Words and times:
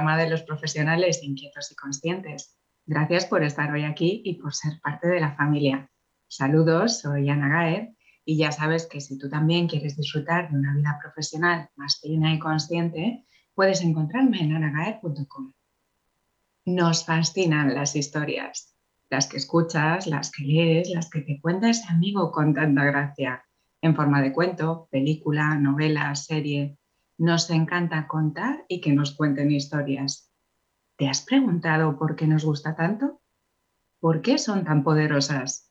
programa 0.00 0.24
de 0.24 0.30
los 0.30 0.42
profesionales 0.44 1.22
inquietos 1.22 1.70
y 1.72 1.74
conscientes. 1.74 2.58
Gracias 2.86 3.26
por 3.26 3.42
estar 3.42 3.70
hoy 3.70 3.84
aquí 3.84 4.22
y 4.24 4.40
por 4.40 4.54
ser 4.54 4.80
parte 4.82 5.08
de 5.08 5.20
la 5.20 5.36
familia. 5.36 5.90
Saludos, 6.26 7.00
soy 7.00 7.28
Ana 7.28 7.50
Gaer 7.50 7.90
y 8.24 8.38
ya 8.38 8.50
sabes 8.50 8.86
que 8.86 9.02
si 9.02 9.18
tú 9.18 9.28
también 9.28 9.68
quieres 9.68 9.98
disfrutar 9.98 10.50
de 10.50 10.56
una 10.56 10.74
vida 10.74 10.98
profesional 11.02 11.68
más 11.76 12.00
plena 12.00 12.32
y 12.32 12.38
consciente, 12.38 13.26
puedes 13.54 13.82
encontrarme 13.82 14.40
en 14.40 14.56
anagaer.com. 14.56 15.52
Nos 16.64 17.04
fascinan 17.04 17.74
las 17.74 17.94
historias, 17.94 18.74
las 19.10 19.26
que 19.26 19.36
escuchas, 19.36 20.06
las 20.06 20.30
que 20.30 20.44
lees, 20.44 20.88
las 20.88 21.10
que 21.10 21.20
te 21.20 21.38
cuenta 21.42 21.68
ese 21.68 21.86
amigo 21.90 22.32
con 22.32 22.54
tanta 22.54 22.84
gracia, 22.84 23.44
en 23.82 23.94
forma 23.94 24.22
de 24.22 24.32
cuento, 24.32 24.88
película, 24.90 25.56
novela, 25.56 26.14
serie. 26.14 26.78
Nos 27.20 27.50
encanta 27.50 28.08
contar 28.08 28.64
y 28.66 28.80
que 28.80 28.94
nos 28.94 29.14
cuenten 29.14 29.50
historias. 29.50 30.32
¿Te 30.96 31.06
has 31.06 31.20
preguntado 31.20 31.98
por 31.98 32.16
qué 32.16 32.26
nos 32.26 32.46
gusta 32.46 32.74
tanto? 32.74 33.20
¿Por 33.98 34.22
qué 34.22 34.38
son 34.38 34.64
tan 34.64 34.82
poderosas? 34.82 35.70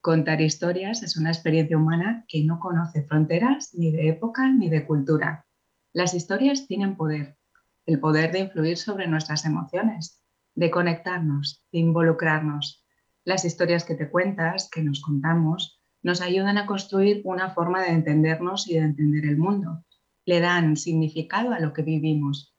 Contar 0.00 0.40
historias 0.40 1.02
es 1.02 1.16
una 1.16 1.30
experiencia 1.30 1.76
humana 1.76 2.24
que 2.28 2.44
no 2.44 2.60
conoce 2.60 3.02
fronteras 3.02 3.74
ni 3.74 3.90
de 3.90 4.08
época 4.08 4.48
ni 4.52 4.70
de 4.70 4.86
cultura. 4.86 5.48
Las 5.92 6.14
historias 6.14 6.68
tienen 6.68 6.94
poder, 6.96 7.38
el 7.86 7.98
poder 7.98 8.30
de 8.30 8.38
influir 8.38 8.76
sobre 8.76 9.08
nuestras 9.08 9.44
emociones, 9.46 10.22
de 10.54 10.70
conectarnos, 10.70 11.66
de 11.72 11.80
involucrarnos. 11.80 12.86
Las 13.24 13.44
historias 13.44 13.84
que 13.84 13.96
te 13.96 14.08
cuentas, 14.08 14.70
que 14.70 14.84
nos 14.84 15.02
contamos, 15.02 15.82
nos 16.04 16.20
ayudan 16.20 16.56
a 16.56 16.66
construir 16.66 17.20
una 17.24 17.50
forma 17.50 17.82
de 17.82 17.90
entendernos 17.90 18.68
y 18.70 18.74
de 18.74 18.84
entender 18.84 19.24
el 19.24 19.38
mundo 19.38 19.84
le 20.24 20.40
dan 20.40 20.76
significado 20.76 21.52
a 21.52 21.60
lo 21.60 21.72
que 21.72 21.82
vivimos. 21.82 22.54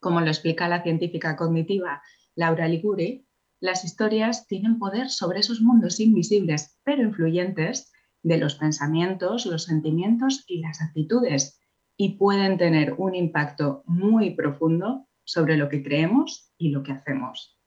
Como 0.00 0.20
lo 0.20 0.28
explica 0.28 0.68
la 0.68 0.82
científica 0.82 1.36
cognitiva 1.36 2.02
Laura 2.34 2.68
Liguri, 2.68 3.26
las 3.60 3.84
historias 3.84 4.46
tienen 4.46 4.78
poder 4.78 5.08
sobre 5.10 5.40
esos 5.40 5.60
mundos 5.60 6.00
invisibles 6.00 6.78
pero 6.84 7.02
influyentes 7.02 7.92
de 8.22 8.38
los 8.38 8.56
pensamientos, 8.56 9.46
los 9.46 9.64
sentimientos 9.64 10.44
y 10.46 10.60
las 10.60 10.80
actitudes 10.80 11.60
y 11.96 12.16
pueden 12.16 12.58
tener 12.58 12.94
un 12.98 13.14
impacto 13.14 13.82
muy 13.86 14.34
profundo 14.34 15.06
sobre 15.24 15.56
lo 15.56 15.68
que 15.68 15.82
creemos 15.82 16.52
y 16.58 16.70
lo 16.70 16.82
que 16.82 16.92
hacemos. 16.92 17.58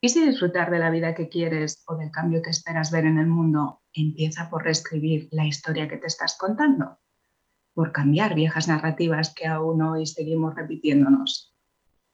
¿Y 0.00 0.08
si 0.08 0.26
disfrutar 0.26 0.70
de 0.70 0.78
la 0.78 0.90
vida 0.90 1.14
que 1.14 1.28
quieres 1.28 1.82
o 1.86 1.96
del 1.96 2.10
cambio 2.10 2.42
que 2.42 2.50
esperas 2.50 2.90
ver 2.90 3.06
en 3.06 3.18
el 3.18 3.26
mundo 3.26 3.82
empieza 3.92 4.48
por 4.48 4.64
reescribir 4.64 5.28
la 5.32 5.46
historia 5.46 5.88
que 5.88 5.96
te 5.96 6.06
estás 6.06 6.36
contando? 6.38 6.98
Por 7.76 7.92
cambiar 7.92 8.34
viejas 8.34 8.68
narrativas 8.68 9.34
que 9.34 9.46
aún 9.46 9.82
hoy 9.82 10.06
seguimos 10.06 10.54
repitiéndonos. 10.54 11.54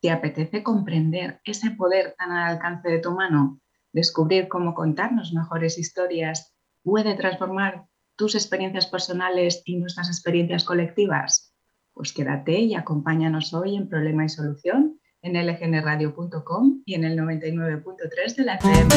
¿Te 0.00 0.10
apetece 0.10 0.64
comprender 0.64 1.40
ese 1.44 1.70
poder 1.70 2.16
tan 2.18 2.32
al 2.32 2.54
alcance 2.54 2.88
de 2.88 2.98
tu 2.98 3.12
mano? 3.12 3.60
Descubrir 3.92 4.48
cómo 4.48 4.74
contarnos 4.74 5.32
mejores 5.32 5.78
historias 5.78 6.52
puede 6.82 7.14
transformar 7.14 7.84
tus 8.16 8.34
experiencias 8.34 8.88
personales 8.88 9.62
y 9.64 9.76
nuestras 9.76 10.08
experiencias 10.08 10.64
colectivas. 10.64 11.54
Pues 11.94 12.12
quédate 12.12 12.58
y 12.58 12.74
acompáñanos 12.74 13.54
hoy 13.54 13.76
en 13.76 13.88
Problema 13.88 14.24
y 14.24 14.30
Solución 14.30 14.98
en 15.22 15.34
lgnradio.com 15.34 16.82
y 16.84 16.94
en 16.94 17.04
el 17.04 17.16
99.3 17.16 18.34
de 18.34 18.44
la 18.44 18.54
FM. 18.56 18.88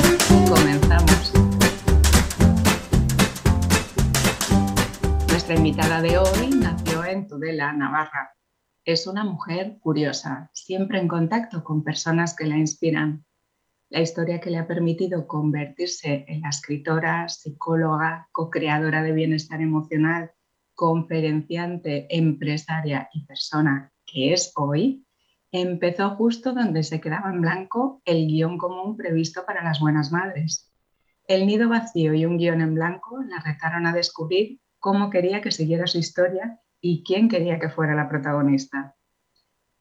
Comenzamos. 0.49 1.64
Nuestra 5.45 5.63
invitada 5.63 6.01
de 6.01 6.17
hoy 6.17 6.49
nació 6.59 7.05
en 7.05 7.27
Tudela, 7.27 7.71
Navarra. 7.71 8.35
Es 8.83 9.05
una 9.05 9.23
mujer 9.23 9.77
curiosa, 9.79 10.49
siempre 10.53 10.97
en 10.97 11.07
contacto 11.07 11.63
con 11.63 11.83
personas 11.83 12.35
que 12.35 12.47
la 12.47 12.57
inspiran. 12.57 13.23
La 13.91 14.01
historia 14.01 14.39
que 14.39 14.49
le 14.49 14.57
ha 14.57 14.65
permitido 14.65 15.27
convertirse 15.27 16.25
en 16.27 16.41
la 16.41 16.49
escritora, 16.49 17.29
psicóloga, 17.29 18.27
co-creadora 18.31 19.03
de 19.03 19.11
bienestar 19.11 19.61
emocional, 19.61 20.31
conferenciante, 20.73 22.07
empresaria 22.09 23.07
y 23.13 23.23
persona 23.27 23.93
que 24.03 24.33
es 24.33 24.51
hoy, 24.55 25.05
empezó 25.51 26.15
justo 26.15 26.53
donde 26.53 26.81
se 26.81 26.99
quedaba 26.99 27.29
en 27.29 27.41
blanco 27.41 28.01
el 28.05 28.25
guion 28.25 28.57
común 28.57 28.97
previsto 28.97 29.45
para 29.45 29.63
las 29.63 29.79
buenas 29.79 30.11
madres. 30.11 30.73
El 31.27 31.45
nido 31.45 31.69
vacío 31.69 32.15
y 32.15 32.25
un 32.25 32.39
guion 32.39 32.61
en 32.61 32.73
blanco 32.73 33.21
la 33.21 33.39
retaron 33.41 33.85
a 33.85 33.93
descubrir 33.93 34.59
cómo 34.85 35.09
quería 35.09 35.41
que 35.41 35.49
siguiera 35.51 35.87
su 35.87 35.97
historia 35.97 36.59
y 36.79 37.03
quién 37.03 37.27
quería 37.27 37.59
que 37.59 37.71
fuera 37.71 37.95
la 37.95 38.07
protagonista. 38.07 38.95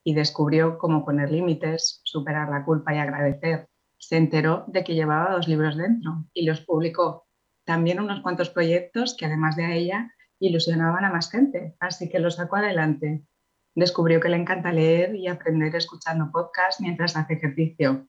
Y 0.02 0.14
descubrió 0.14 0.78
cómo 0.78 1.04
poner 1.04 1.30
límites, 1.30 2.00
superar 2.04 2.48
la 2.48 2.64
culpa 2.64 2.94
y 2.94 2.98
agradecer. 2.98 3.68
Se 3.98 4.16
enteró 4.16 4.64
de 4.66 4.82
que 4.82 4.94
llevaba 4.94 5.34
dos 5.34 5.46
libros 5.46 5.76
dentro 5.76 6.24
y 6.32 6.46
los 6.46 6.62
publicó. 6.62 7.26
También 7.64 8.00
unos 8.00 8.22
cuantos 8.22 8.48
proyectos 8.48 9.14
que 9.14 9.26
además 9.26 9.56
de 9.56 9.66
a 9.66 9.74
ella 9.74 10.10
ilusionaban 10.38 11.04
a 11.04 11.12
más 11.12 11.30
gente, 11.30 11.76
así 11.80 12.08
que 12.08 12.18
los 12.18 12.36
sacó 12.36 12.56
adelante. 12.56 13.26
Descubrió 13.74 14.20
que 14.20 14.30
le 14.30 14.38
encanta 14.38 14.72
leer 14.72 15.14
y 15.14 15.28
aprender 15.28 15.76
escuchando 15.76 16.30
podcasts 16.32 16.80
mientras 16.80 17.14
hace 17.14 17.34
ejercicio, 17.34 18.08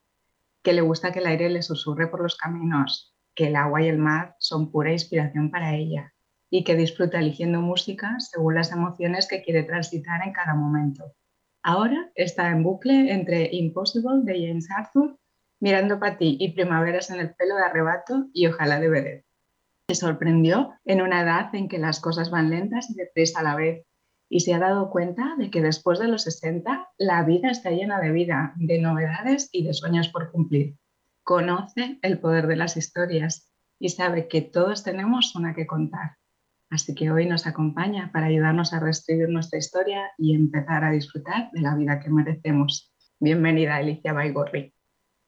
que 0.63 0.71
le 0.71 0.79
gusta 0.79 1.11
que 1.11 1.19
el 1.19 1.27
aire 1.27 1.49
le 1.49 1.61
susurre 1.61 2.07
por 2.07 2.21
los 2.21 2.37
caminos, 2.37 3.13
que 3.35 3.47
el 3.47 3.57
agua 3.57 3.81
y 3.81 3.89
el 3.89 3.97
mar 3.97 4.37
son 4.39 4.71
pura 4.71 4.93
inspiración 4.93 5.51
para 5.51 5.75
ella 5.75 6.14
y 6.57 6.63
que 6.63 6.77
disfruta 6.77 7.19
eligiendo 7.19 7.59
música 7.59 8.15
según 8.19 8.55
las 8.55 8.71
emociones 8.71 9.27
que 9.27 9.43
quiere 9.43 9.63
transitar 9.63 10.25
en 10.25 10.31
cada 10.31 10.55
momento. 10.55 11.13
Ahora 11.61 12.09
está 12.15 12.49
en 12.49 12.63
bucle 12.63 13.11
entre 13.11 13.49
Impossible 13.51 14.21
de 14.23 14.47
James 14.47 14.71
Arthur, 14.71 15.19
Mirando 15.59 15.99
para 15.99 16.17
ti 16.17 16.37
y 16.39 16.53
Primaveras 16.53 17.09
en 17.09 17.19
el 17.19 17.35
pelo 17.35 17.55
de 17.57 17.63
arrebato 17.63 18.27
y 18.31 18.47
Ojalá 18.47 18.79
de 18.79 18.87
Beret. 18.87 19.25
Se 19.89 19.95
sorprendió 19.95 20.75
en 20.85 21.01
una 21.01 21.23
edad 21.23 21.53
en 21.53 21.67
que 21.67 21.77
las 21.77 21.99
cosas 21.99 22.29
van 22.29 22.49
lentas 22.49 22.89
y 22.89 22.93
deprisa 22.93 23.41
a 23.41 23.43
la 23.43 23.55
vez 23.55 23.85
y 24.29 24.39
se 24.39 24.53
ha 24.53 24.59
dado 24.59 24.89
cuenta 24.91 25.35
de 25.37 25.51
que 25.51 25.61
después 25.61 25.99
de 25.99 26.07
los 26.07 26.23
60 26.23 26.87
la 26.97 27.23
vida 27.23 27.51
está 27.51 27.71
llena 27.71 27.99
de 27.99 28.11
vida, 28.11 28.53
de 28.55 28.79
novedades 28.79 29.49
y 29.51 29.65
de 29.65 29.73
sueños 29.73 30.07
por 30.07 30.31
cumplir. 30.31 30.77
Conoce 31.21 31.99
el 32.01 32.17
poder 32.17 32.47
de 32.47 32.55
las 32.55 32.77
historias 32.77 33.51
y 33.77 33.89
sabe 33.89 34.29
que 34.29 34.41
todos 34.41 34.85
tenemos 34.85 35.35
una 35.35 35.53
que 35.53 35.67
contar 35.67 36.15
Así 36.69 36.95
que 36.95 37.11
hoy 37.11 37.27
nos 37.27 37.45
acompaña 37.45 38.11
para 38.11 38.27
ayudarnos 38.27 38.73
a 38.73 38.79
reescribir 38.79 39.29
nuestra 39.29 39.59
historia 39.59 40.11
y 40.17 40.33
empezar 40.35 40.83
a 40.83 40.91
disfrutar 40.91 41.49
de 41.51 41.61
la 41.61 41.75
vida 41.75 41.99
que 41.99 42.09
merecemos. 42.09 42.91
Bienvenida, 43.19 43.75
Alicia 43.75 44.13
Baigorri. 44.13 44.73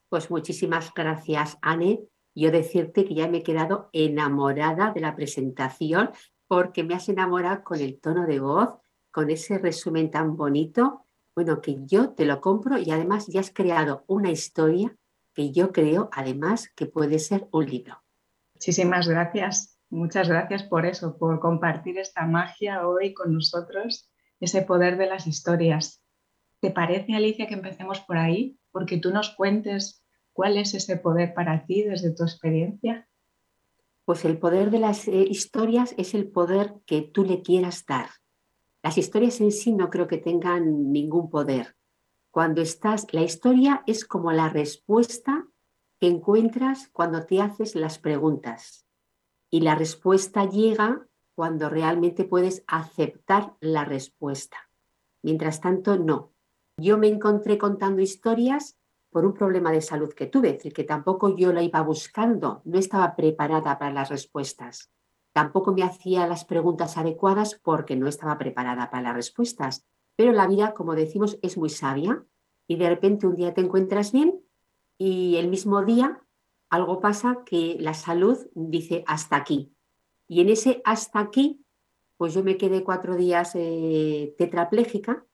Pues 0.08 0.30
muchísimas 0.30 0.92
gracias, 0.94 1.58
Anne. 1.62 2.00
Yo 2.34 2.50
decirte 2.50 3.04
que 3.04 3.14
ya 3.14 3.28
me 3.28 3.38
he 3.38 3.42
quedado 3.42 3.88
enamorada 3.92 4.92
de 4.92 5.00
la 5.00 5.14
presentación 5.14 6.10
porque 6.46 6.82
me 6.82 6.94
has 6.94 7.08
enamorado 7.08 7.62
con 7.62 7.80
el 7.80 8.00
tono 8.00 8.26
de 8.26 8.40
voz, 8.40 8.70
con 9.10 9.30
ese 9.30 9.58
resumen 9.58 10.10
tan 10.10 10.36
bonito. 10.36 11.04
Bueno, 11.34 11.60
que 11.60 11.78
yo 11.86 12.10
te 12.10 12.24
lo 12.24 12.40
compro 12.40 12.78
y 12.78 12.90
además 12.90 13.26
ya 13.28 13.40
has 13.40 13.52
creado 13.52 14.04
una 14.06 14.30
historia 14.30 14.96
que 15.34 15.52
yo 15.52 15.72
creo 15.72 16.08
además 16.12 16.68
que 16.74 16.86
puede 16.86 17.18
ser 17.20 17.46
un 17.52 17.66
libro. 17.66 18.02
Muchísimas 18.54 19.06
gracias. 19.06 19.77
Muchas 19.90 20.28
gracias 20.28 20.64
por 20.64 20.84
eso, 20.84 21.16
por 21.16 21.40
compartir 21.40 21.98
esta 21.98 22.26
magia 22.26 22.86
hoy 22.86 23.14
con 23.14 23.32
nosotros, 23.32 24.10
ese 24.38 24.62
poder 24.62 24.98
de 24.98 25.06
las 25.06 25.26
historias. 25.26 26.02
¿Te 26.60 26.70
parece, 26.70 27.14
Alicia, 27.14 27.46
que 27.46 27.54
empecemos 27.54 28.00
por 28.00 28.18
ahí? 28.18 28.58
Porque 28.70 28.98
tú 28.98 29.10
nos 29.12 29.30
cuentes 29.30 30.04
cuál 30.34 30.58
es 30.58 30.74
ese 30.74 30.96
poder 30.96 31.32
para 31.32 31.64
ti 31.64 31.84
desde 31.84 32.14
tu 32.14 32.24
experiencia. 32.24 33.08
Pues 34.04 34.24
el 34.24 34.38
poder 34.38 34.70
de 34.70 34.78
las 34.78 35.08
eh, 35.08 35.24
historias 35.28 35.94
es 35.96 36.14
el 36.14 36.28
poder 36.30 36.74
que 36.86 37.02
tú 37.02 37.24
le 37.24 37.42
quieras 37.42 37.86
dar. 37.86 38.10
Las 38.82 38.98
historias 38.98 39.40
en 39.40 39.52
sí 39.52 39.72
no 39.72 39.88
creo 39.90 40.06
que 40.06 40.18
tengan 40.18 40.92
ningún 40.92 41.30
poder. 41.30 41.76
Cuando 42.30 42.60
estás, 42.60 43.06
la 43.12 43.22
historia 43.22 43.82
es 43.86 44.04
como 44.04 44.32
la 44.32 44.48
respuesta 44.48 45.46
que 45.98 46.08
encuentras 46.08 46.88
cuando 46.88 47.24
te 47.24 47.40
haces 47.40 47.74
las 47.74 47.98
preguntas. 47.98 48.87
Y 49.50 49.60
la 49.60 49.74
respuesta 49.74 50.44
llega 50.44 51.06
cuando 51.34 51.68
realmente 51.68 52.24
puedes 52.24 52.64
aceptar 52.66 53.54
la 53.60 53.84
respuesta. 53.84 54.70
Mientras 55.22 55.60
tanto, 55.60 55.96
no. 55.96 56.32
Yo 56.76 56.98
me 56.98 57.08
encontré 57.08 57.58
contando 57.58 58.02
historias 58.02 58.76
por 59.10 59.24
un 59.24 59.34
problema 59.34 59.72
de 59.72 59.80
salud 59.80 60.12
que 60.12 60.26
tuve, 60.26 60.48
es 60.48 60.54
decir, 60.56 60.72
que 60.72 60.84
tampoco 60.84 61.34
yo 61.36 61.52
la 61.52 61.62
iba 61.62 61.80
buscando, 61.82 62.62
no 62.64 62.78
estaba 62.78 63.16
preparada 63.16 63.78
para 63.78 63.92
las 63.92 64.10
respuestas. 64.10 64.90
Tampoco 65.32 65.72
me 65.72 65.82
hacía 65.82 66.26
las 66.26 66.44
preguntas 66.44 66.96
adecuadas 66.98 67.58
porque 67.62 67.96
no 67.96 68.08
estaba 68.08 68.38
preparada 68.38 68.90
para 68.90 69.02
las 69.04 69.14
respuestas. 69.14 69.86
Pero 70.16 70.32
la 70.32 70.46
vida, 70.46 70.74
como 70.74 70.94
decimos, 70.94 71.38
es 71.42 71.56
muy 71.56 71.70
sabia 71.70 72.24
y 72.66 72.76
de 72.76 72.88
repente 72.88 73.26
un 73.26 73.36
día 73.36 73.54
te 73.54 73.60
encuentras 73.60 74.12
bien 74.12 74.40
y 74.98 75.36
el 75.36 75.48
mismo 75.48 75.84
día 75.84 76.20
algo 76.70 77.00
pasa 77.00 77.42
que 77.44 77.76
la 77.80 77.94
salud 77.94 78.38
dice 78.54 79.04
hasta 79.06 79.36
aquí. 79.36 79.72
Y 80.26 80.40
en 80.40 80.50
ese 80.50 80.82
hasta 80.84 81.20
aquí, 81.20 81.64
pues 82.16 82.34
yo 82.34 82.44
me 82.44 82.56
quedé 82.56 82.84
cuatro 82.84 83.16
días 83.16 83.52
eh, 83.54 84.34
tetrapléjica 84.36 85.24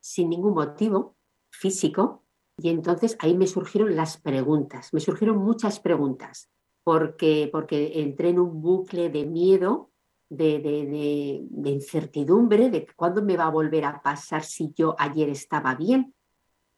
sin 0.00 0.30
ningún 0.30 0.54
motivo. 0.54 1.16
físico 1.52 2.24
y 2.62 2.68
entonces 2.68 3.16
ahí 3.20 3.36
me 3.36 3.46
surgieron 3.46 3.96
las 3.96 4.18
preguntas, 4.18 4.92
me 4.92 5.00
surgieron 5.00 5.38
muchas 5.38 5.80
preguntas, 5.80 6.50
porque, 6.84 7.48
porque 7.50 8.02
entré 8.02 8.30
en 8.30 8.38
un 8.38 8.60
bucle 8.60 9.08
de 9.08 9.24
miedo, 9.24 9.90
de, 10.28 10.58
de, 10.60 11.42
de, 11.50 11.70
incertidumbre, 11.70 12.70
de 12.70 12.86
cuándo 12.94 13.22
me 13.22 13.36
va 13.36 13.46
a 13.46 13.50
volver 13.50 13.84
a 13.84 14.02
pasar 14.02 14.44
si 14.44 14.72
yo 14.76 14.94
ayer 14.98 15.28
estaba 15.30 15.74
bien. 15.74 16.14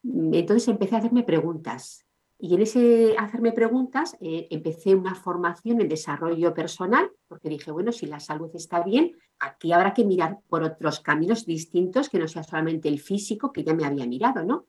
Entonces 0.05 0.69
empecé 0.69 0.95
a 0.95 0.99
hacerme 0.99 1.25
preguntas. 1.25 2.07
Y 2.45 2.57
en 2.57 2.63
ese 2.63 3.15
hacerme 3.19 3.53
preguntas 3.53 4.17
eh, 4.21 4.49
empecé 4.51 4.97
una 4.97 5.15
formación 5.15 5.81
en 5.81 5.89
desarrollo 5.89 6.53
personal, 6.53 7.09
porque 7.29 7.49
dije, 7.49 7.71
bueno, 7.71 7.93
si 7.93 8.07
la 8.07 8.19
salud 8.19 8.51
está 8.55 8.83
bien, 8.83 9.13
aquí 9.39 9.71
habrá 9.71 9.95
que 9.95 10.05
mirar 10.05 10.41
por 10.49 10.65
otros 10.65 10.99
caminos 10.99 11.47
distintos 11.47 12.09
que 12.09 12.19
no 12.19 12.27
sea 12.27 12.43
solamente 12.43 12.89
el 12.89 12.99
físico, 12.99 13.53
que 13.53 13.63
ya 13.63 13.75
me 13.75 13.85
había 13.85 14.09
mirado, 14.09 14.43
¿no? 14.45 14.67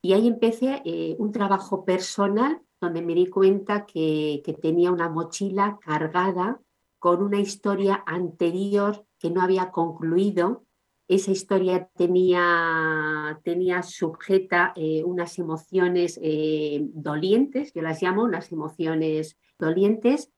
Y 0.00 0.14
ahí 0.14 0.26
empecé 0.26 0.80
eh, 0.86 1.14
un 1.18 1.30
trabajo 1.30 1.84
personal 1.84 2.62
donde 2.80 3.02
me 3.02 3.14
di 3.14 3.26
cuenta 3.26 3.84
que, 3.84 4.40
que 4.42 4.54
tenía 4.54 4.90
una 4.90 5.10
mochila 5.10 5.78
cargada 5.78 6.58
con 6.98 7.22
una 7.22 7.38
historia 7.38 8.02
anterior 8.06 9.04
que 9.18 9.28
no 9.28 9.42
había 9.42 9.70
concluido. 9.72 10.64
Esa 11.10 11.32
historia 11.32 11.88
tenía, 11.96 13.40
tenía 13.42 13.82
sujeta 13.82 14.72
eh, 14.76 15.02
unas 15.02 15.40
emociones 15.40 16.20
eh, 16.22 16.86
dolientes, 16.94 17.72
yo 17.72 17.82
las 17.82 18.00
llamo 18.00 18.22
unas 18.22 18.52
emociones 18.52 19.36
dolientes, 19.58 20.30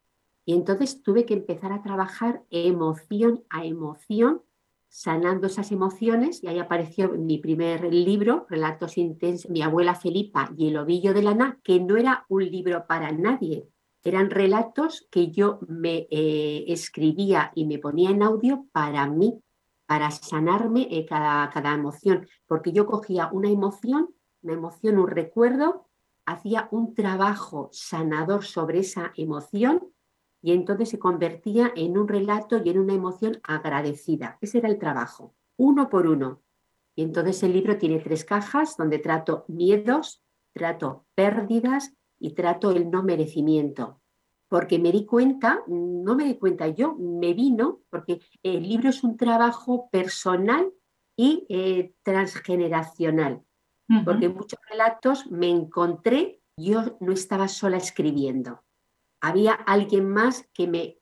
y 0.47 0.55
entonces 0.55 1.03
tuve 1.03 1.27
que 1.27 1.35
empezar 1.35 1.73
a 1.73 1.83
trabajar 1.83 2.43
emoción 2.49 3.45
a 3.51 3.67
emoción 3.67 4.41
sanando 4.89 5.49
esas 5.49 5.73
emociones 5.73 6.43
y 6.43 6.47
ahí 6.47 6.59
apareció 6.59 7.11
mi 7.11 7.37
primer 7.37 7.93
libro, 7.93 8.47
Relatos 8.49 8.97
Intensos, 8.97 9.51
mi 9.51 9.61
abuela 9.61 9.95
Felipa 9.95 10.55
y 10.57 10.69
el 10.69 10.79
ovillo 10.79 11.13
de 11.13 11.23
lana, 11.23 11.59
que 11.63 11.81
no 11.81 11.99
era 11.99 12.25
un 12.31 12.51
libro 12.51 12.87
para 12.87 13.13
nadie, 13.13 13.69
eran 14.05 14.31
relatos 14.31 15.07
que 15.11 15.31
yo 15.31 15.61
me 15.69 16.09
eh, 16.11 16.65
escribía 16.69 17.53
y 17.55 17.67
me 17.67 17.79
ponía 17.79 18.09
en 18.09 18.23
audio 18.23 18.65
para 18.73 19.07
mí, 19.07 19.39
para 19.93 20.11
sanarme 20.11 20.89
eh, 20.91 21.05
cada, 21.05 21.51
cada 21.51 21.75
emoción, 21.75 22.27
porque 22.47 22.73
yo 22.73 22.87
cogía 22.87 23.29
una 23.31 23.51
emoción, 23.51 24.09
una 24.41 24.55
emoción, 24.55 24.99
un 24.99 25.07
recuerdo, 25.07 25.87
hacía 26.25 26.67
un 26.71 26.95
trabajo 26.95 27.69
sanador 27.73 28.43
sobre 28.43 28.79
esa 28.79 29.13
emoción 29.19 29.93
y 30.41 30.53
entonces 30.53 30.89
se 30.89 30.99
convertía 30.99 31.75
en 31.77 31.99
un 31.99 32.09
relato 32.09 32.59
y 32.65 32.71
en 32.71 32.79
una 32.79 32.95
emoción 32.95 33.39
agradecida. 33.43 34.39
Ese 34.41 34.57
era 34.61 34.71
el 34.71 34.79
trabajo, 34.79 35.35
uno 35.59 35.91
por 35.91 36.07
uno. 36.07 36.41
Y 36.95 37.03
entonces 37.03 37.43
el 37.43 37.53
libro 37.53 37.77
tiene 37.77 37.99
tres 37.99 38.25
cajas 38.25 38.79
donde 38.79 38.99
trato 38.99 39.45
miedos, 39.47 40.23
trato 40.55 41.05
pérdidas 41.15 41.93
y 42.19 42.33
trato 42.33 42.71
el 42.71 42.91
no 42.91 43.03
merecimiento. 43.03 44.01
Porque 44.53 44.79
me 44.79 44.93
di 44.93 45.07
cuenta, 45.07 45.63
no 45.67 46.15
me 46.15 46.25
di 46.25 46.35
cuenta 46.37 46.69
yo, 46.69 46.95
me 46.95 47.33
vino, 47.33 47.81
porque 47.89 48.21
el 48.43 48.63
libro 48.69 48.91
es 48.91 49.03
un 49.03 49.17
trabajo 49.17 49.89
personal 49.91 50.71
y 51.17 51.47
eh, 51.49 51.95
transgeneracional. 52.03 53.43
Porque 54.05 54.27
en 54.27 54.35
muchos 54.35 54.61
relatos 54.71 55.31
me 55.31 55.49
encontré, 55.49 56.41
yo 56.57 56.97
no 57.01 57.13
estaba 57.13 57.49
sola 57.49 57.79
escribiendo 57.79 58.63
había 59.23 59.53
alguien 59.53 60.11
más 60.11 60.47
que 60.53 60.67
me... 60.67 60.99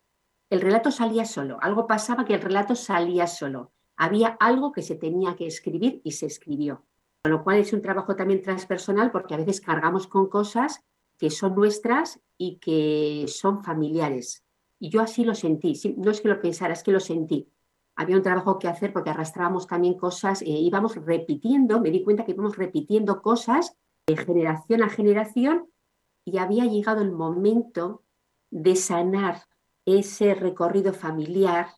El 0.50 0.60
relato 0.60 0.90
salía 0.90 1.24
solo, 1.24 1.58
algo 1.62 1.86
pasaba 1.86 2.24
que 2.24 2.34
el 2.34 2.42
relato 2.42 2.76
salía 2.76 3.26
solo. 3.26 3.72
Había 3.96 4.36
algo 4.40 4.72
que 4.72 4.82
se 4.82 4.94
tenía 4.94 5.36
que 5.36 5.46
escribir 5.46 6.00
y 6.04 6.12
se 6.12 6.26
escribió. 6.26 6.84
Con 7.22 7.32
lo 7.32 7.42
cual 7.42 7.58
es 7.58 7.72
un 7.72 7.82
trabajo 7.82 8.16
también 8.16 8.42
transpersonal 8.42 9.10
porque 9.10 9.34
a 9.34 9.38
veces 9.38 9.60
cargamos 9.60 10.06
con 10.06 10.28
cosas 10.28 10.84
que 11.20 11.28
son 11.28 11.54
nuestras 11.54 12.18
y 12.38 12.56
que 12.56 13.26
son 13.28 13.62
familiares. 13.62 14.42
Y 14.78 14.88
yo 14.88 15.02
así 15.02 15.22
lo 15.22 15.34
sentí, 15.34 15.78
no 15.98 16.10
es 16.10 16.22
que 16.22 16.28
lo 16.28 16.40
pensara, 16.40 16.72
es 16.72 16.82
que 16.82 16.92
lo 16.92 17.00
sentí. 17.00 17.46
Había 17.94 18.16
un 18.16 18.22
trabajo 18.22 18.58
que 18.58 18.68
hacer 18.68 18.94
porque 18.94 19.10
arrastrábamos 19.10 19.66
también 19.66 19.98
cosas, 19.98 20.40
eh, 20.40 20.46
íbamos 20.46 20.96
repitiendo, 20.96 21.78
me 21.78 21.90
di 21.90 22.02
cuenta 22.02 22.24
que 22.24 22.32
íbamos 22.32 22.56
repitiendo 22.56 23.20
cosas 23.20 23.76
de 24.06 24.16
generación 24.16 24.82
a 24.82 24.88
generación 24.88 25.68
y 26.24 26.38
había 26.38 26.64
llegado 26.64 27.02
el 27.02 27.12
momento 27.12 28.02
de 28.50 28.74
sanar 28.76 29.42
ese 29.84 30.34
recorrido 30.34 30.94
familiar 30.94 31.68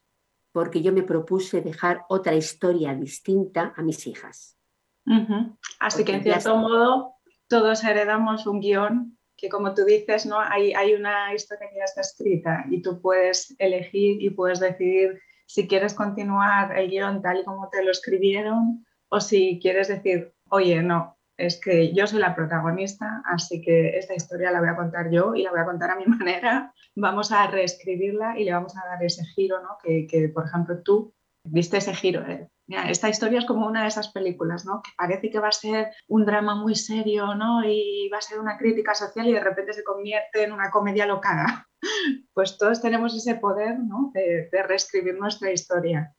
porque 0.52 0.82
yo 0.82 0.92
me 0.92 1.02
propuse 1.02 1.62
dejar 1.62 2.04
otra 2.08 2.36
historia 2.36 2.94
distinta 2.94 3.72
a 3.76 3.82
mis 3.82 4.06
hijas. 4.06 4.56
Así 5.80 6.04
que 6.04 6.14
en 6.14 6.22
cierto 6.22 6.56
modo 6.56 7.16
todos 7.48 7.82
heredamos 7.82 8.46
un 8.46 8.60
guion 8.60 9.18
que 9.42 9.48
como 9.48 9.74
tú 9.74 9.84
dices, 9.84 10.24
¿no? 10.24 10.38
Hay, 10.38 10.72
hay 10.72 10.94
una 10.94 11.34
historia 11.34 11.68
que 11.68 11.78
ya 11.78 11.84
está 11.84 12.00
escrita 12.00 12.64
y 12.70 12.80
tú 12.80 13.02
puedes 13.02 13.56
elegir 13.58 14.22
y 14.22 14.30
puedes 14.30 14.60
decidir 14.60 15.20
si 15.46 15.66
quieres 15.66 15.94
continuar 15.94 16.78
el 16.78 16.88
guion 16.88 17.20
tal 17.22 17.40
y 17.40 17.44
como 17.44 17.68
te 17.68 17.84
lo 17.84 17.90
escribieron 17.90 18.86
o 19.08 19.20
si 19.20 19.58
quieres 19.60 19.88
decir, 19.88 20.32
oye, 20.48 20.80
no, 20.80 21.18
es 21.36 21.60
que 21.60 21.92
yo 21.92 22.06
soy 22.06 22.20
la 22.20 22.36
protagonista, 22.36 23.20
así 23.26 23.60
que 23.60 23.98
esta 23.98 24.14
historia 24.14 24.52
la 24.52 24.60
voy 24.60 24.68
a 24.68 24.76
contar 24.76 25.10
yo 25.10 25.34
y 25.34 25.42
la 25.42 25.50
voy 25.50 25.60
a 25.60 25.64
contar 25.64 25.90
a 25.90 25.96
mi 25.96 26.06
manera. 26.18 26.72
Vamos 26.94 27.32
a 27.32 27.48
reescribirla 27.48 28.38
y 28.38 28.44
le 28.44 28.52
vamos 28.52 28.76
a 28.76 28.86
dar 28.86 29.02
ese 29.02 29.24
giro, 29.34 29.60
¿no? 29.60 29.76
Que, 29.82 30.30
por 30.32 30.46
ejemplo, 30.46 30.80
tú 30.84 31.12
viste 31.42 31.78
ese 31.78 31.94
giro. 31.94 32.24
¿eh? 32.28 32.48
Esta 32.88 33.08
historia 33.08 33.38
es 33.38 33.46
como 33.46 33.66
una 33.66 33.82
de 33.82 33.88
esas 33.88 34.12
películas, 34.12 34.64
¿no? 34.64 34.82
Que 34.82 34.90
parece 34.96 35.30
que 35.30 35.38
va 35.38 35.48
a 35.48 35.52
ser 35.52 35.92
un 36.08 36.24
drama 36.24 36.54
muy 36.54 36.74
serio, 36.74 37.34
¿no? 37.34 37.64
Y 37.64 38.08
va 38.12 38.18
a 38.18 38.22
ser 38.22 38.38
una 38.38 38.56
crítica 38.56 38.94
social 38.94 39.26
y 39.28 39.32
de 39.32 39.40
repente 39.40 39.72
se 39.72 39.84
convierte 39.84 40.44
en 40.44 40.52
una 40.52 40.70
comedia 40.70 41.06
locada. 41.06 41.68
Pues 42.32 42.56
todos 42.58 42.80
tenemos 42.80 43.12
ese 43.14 43.34
poder, 43.34 43.76
¿no? 43.80 44.12
De, 44.14 44.48
reescribir 44.62 45.18
nuestra 45.18 45.50
historia. 45.50 46.14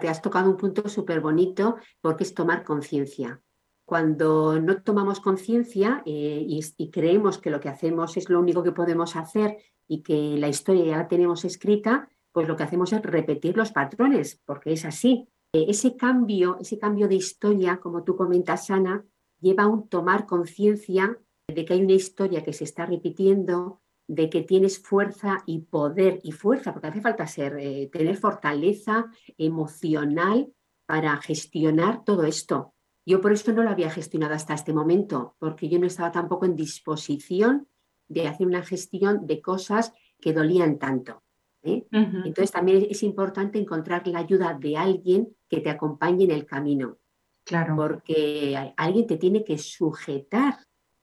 te 0.00 0.08
has 0.08 0.22
tocado 0.22 0.48
un 0.48 0.56
punto 0.56 0.88
súper 0.88 1.20
bonito 1.20 1.76
porque 2.00 2.22
es 2.22 2.34
tomar 2.34 2.62
conciencia 2.62 3.42
cuando 3.84 4.58
no 4.60 4.80
tomamos 4.82 5.20
conciencia 5.20 6.02
eh, 6.06 6.46
y, 6.46 6.90
creemos 6.90 7.38
que 7.38 7.50
lo 7.50 7.60
que 7.60 7.68
hacemos 7.68 8.16
es 8.16 8.30
lo 8.30 8.40
único 8.40 8.62
que 8.62 8.72
podemos 8.72 9.16
hacer 9.16 9.58
y 9.86 10.02
que 10.02 10.36
la 10.38 10.48
historia 10.48 10.84
ya 10.84 10.96
la 10.96 11.08
tenemos 11.08 11.44
escrita, 11.44 12.08
pues 12.32 12.48
lo 12.48 12.56
que 12.56 12.62
hacemos 12.62 12.92
es 12.92 13.02
repetir 13.02 13.56
los 13.56 13.72
patrones, 13.72 14.40
porque 14.46 14.72
es 14.72 14.84
así. 14.84 15.28
Ese 15.52 15.96
cambio, 15.96 16.56
ese 16.60 16.78
cambio 16.78 17.08
de 17.08 17.16
historia, 17.16 17.78
como 17.78 18.04
tú 18.04 18.16
comentas, 18.16 18.70
Ana, 18.70 19.04
lleva 19.38 19.64
a 19.64 19.68
un 19.68 19.86
tomar 19.86 20.24
conciencia 20.24 21.18
de 21.46 21.64
que 21.66 21.74
hay 21.74 21.82
una 21.82 21.92
historia 21.92 22.42
que 22.42 22.54
se 22.54 22.64
está 22.64 22.86
repitiendo, 22.86 23.82
de 24.06 24.30
que 24.30 24.42
tienes 24.42 24.78
fuerza 24.78 25.42
y 25.44 25.58
poder 25.60 26.20
y 26.22 26.32
fuerza, 26.32 26.72
porque 26.72 26.88
hace 26.88 27.02
falta 27.02 27.26
ser, 27.26 27.58
eh, 27.58 27.90
tener 27.92 28.16
fortaleza 28.16 29.10
emocional 29.36 30.50
para 30.86 31.18
gestionar 31.18 32.02
todo 32.02 32.24
esto. 32.24 32.72
Yo 33.04 33.20
por 33.20 33.32
eso 33.32 33.52
no 33.52 33.62
lo 33.62 33.70
había 33.70 33.90
gestionado 33.90 34.32
hasta 34.32 34.54
este 34.54 34.72
momento, 34.72 35.36
porque 35.38 35.68
yo 35.68 35.78
no 35.78 35.86
estaba 35.86 36.12
tampoco 36.12 36.46
en 36.46 36.56
disposición 36.56 37.68
de 38.08 38.26
hacer 38.26 38.46
una 38.46 38.64
gestión 38.64 39.26
de 39.26 39.42
cosas 39.42 39.92
que 40.18 40.32
dolían 40.32 40.78
tanto. 40.78 41.21
¿Eh? 41.62 41.86
Entonces 41.90 42.50
también 42.50 42.86
es 42.88 43.02
importante 43.02 43.58
encontrar 43.58 44.06
la 44.06 44.20
ayuda 44.20 44.56
de 44.58 44.76
alguien 44.76 45.36
que 45.48 45.60
te 45.60 45.70
acompañe 45.70 46.24
en 46.24 46.30
el 46.30 46.46
camino. 46.46 46.98
Claro. 47.44 47.74
Porque 47.76 48.72
alguien 48.76 49.06
te 49.06 49.16
tiene 49.16 49.44
que 49.44 49.58
sujetar 49.58 50.58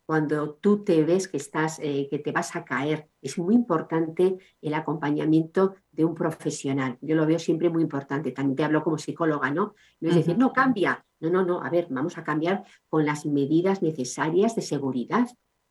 cuando 0.10 0.56
tú 0.56 0.84
te 0.84 1.04
ves 1.04 1.28
que 1.28 1.38
estás, 1.38 1.78
eh, 1.84 2.08
que 2.10 2.18
te 2.18 2.32
vas 2.32 2.56
a 2.56 2.66
caer. 2.66 3.10
Es 3.22 3.38
muy 3.38 3.54
importante 3.54 4.40
el 4.60 4.74
acompañamiento 4.74 5.76
de 5.92 6.04
un 6.04 6.16
profesional. 6.16 6.98
Yo 7.02 7.16
lo 7.16 7.28
veo 7.28 7.38
siempre 7.38 7.70
muy 7.70 7.84
importante. 7.84 8.32
También 8.32 8.56
te 8.56 8.64
hablo 8.64 8.84
como 8.84 8.98
psicóloga, 8.98 9.52
¿no? 9.52 9.76
No 10.00 10.10
es 10.10 10.16
decir, 10.16 10.36
no 10.36 10.52
cambia. 10.52 11.06
No, 11.20 11.30
no, 11.30 11.46
no. 11.46 11.62
A 11.62 11.70
ver, 11.70 11.86
vamos 11.92 12.18
a 12.18 12.24
cambiar 12.24 12.64
con 12.88 13.06
las 13.06 13.28
medidas 13.28 13.84
necesarias 13.84 14.56
de 14.56 14.64
seguridad. 14.64 15.28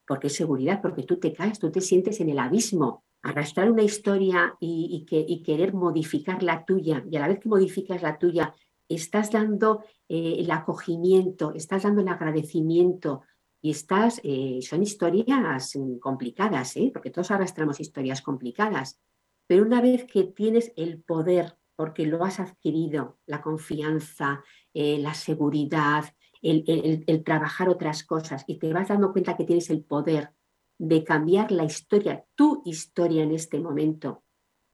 ¿Por 0.06 0.20
qué 0.20 0.30
seguridad? 0.30 0.80
Porque 0.80 1.02
tú 1.02 1.18
te 1.18 1.32
caes, 1.32 1.58
tú 1.58 1.72
te 1.72 1.80
sientes 1.80 2.20
en 2.20 2.28
el 2.28 2.38
abismo. 2.38 3.02
Arrastrar 3.28 3.70
una 3.70 3.82
historia 3.82 4.56
y, 4.58 5.04
que, 5.06 5.22
y 5.26 5.42
querer 5.42 5.74
modificar 5.74 6.42
la 6.42 6.64
tuya, 6.64 7.04
y 7.10 7.16
a 7.16 7.20
la 7.20 7.28
vez 7.28 7.40
que 7.40 7.48
modificas 7.50 8.00
la 8.00 8.18
tuya, 8.18 8.54
estás 8.88 9.30
dando 9.30 9.84
eh, 10.08 10.36
el 10.38 10.50
acogimiento, 10.50 11.52
estás 11.54 11.82
dando 11.82 12.00
el 12.00 12.08
agradecimiento, 12.08 13.20
y 13.60 13.70
estas 13.70 14.20
eh, 14.24 14.60
son 14.62 14.82
historias 14.82 15.76
mm, 15.76 15.98
complicadas, 15.98 16.74
¿eh? 16.76 16.90
porque 16.92 17.10
todos 17.10 17.30
arrastramos 17.30 17.80
historias 17.80 18.22
complicadas. 18.22 18.98
Pero 19.46 19.64
una 19.64 19.82
vez 19.82 20.06
que 20.06 20.24
tienes 20.24 20.72
el 20.76 21.02
poder, 21.02 21.58
porque 21.76 22.06
lo 22.06 22.24
has 22.24 22.40
adquirido, 22.40 23.18
la 23.26 23.42
confianza, 23.42 24.42
la 24.74 25.14
seguridad, 25.14 26.04
el, 26.42 27.22
trabajar 27.24 27.68
otras 27.68 28.04
cosas, 28.04 28.44
y 28.46 28.58
te 28.58 28.72
vas 28.72 28.88
dando 28.88 29.12
cuenta 29.12 29.36
que 29.36 29.44
tienes 29.44 29.70
el 29.70 29.82
poder 29.84 30.30
de 30.78 31.04
cambiar 31.04 31.50
la 31.50 31.64
historia, 31.64 32.24
tu 32.34 32.62
historia 32.64 33.24
en 33.24 33.32
este 33.32 33.60
momento, 33.60 34.22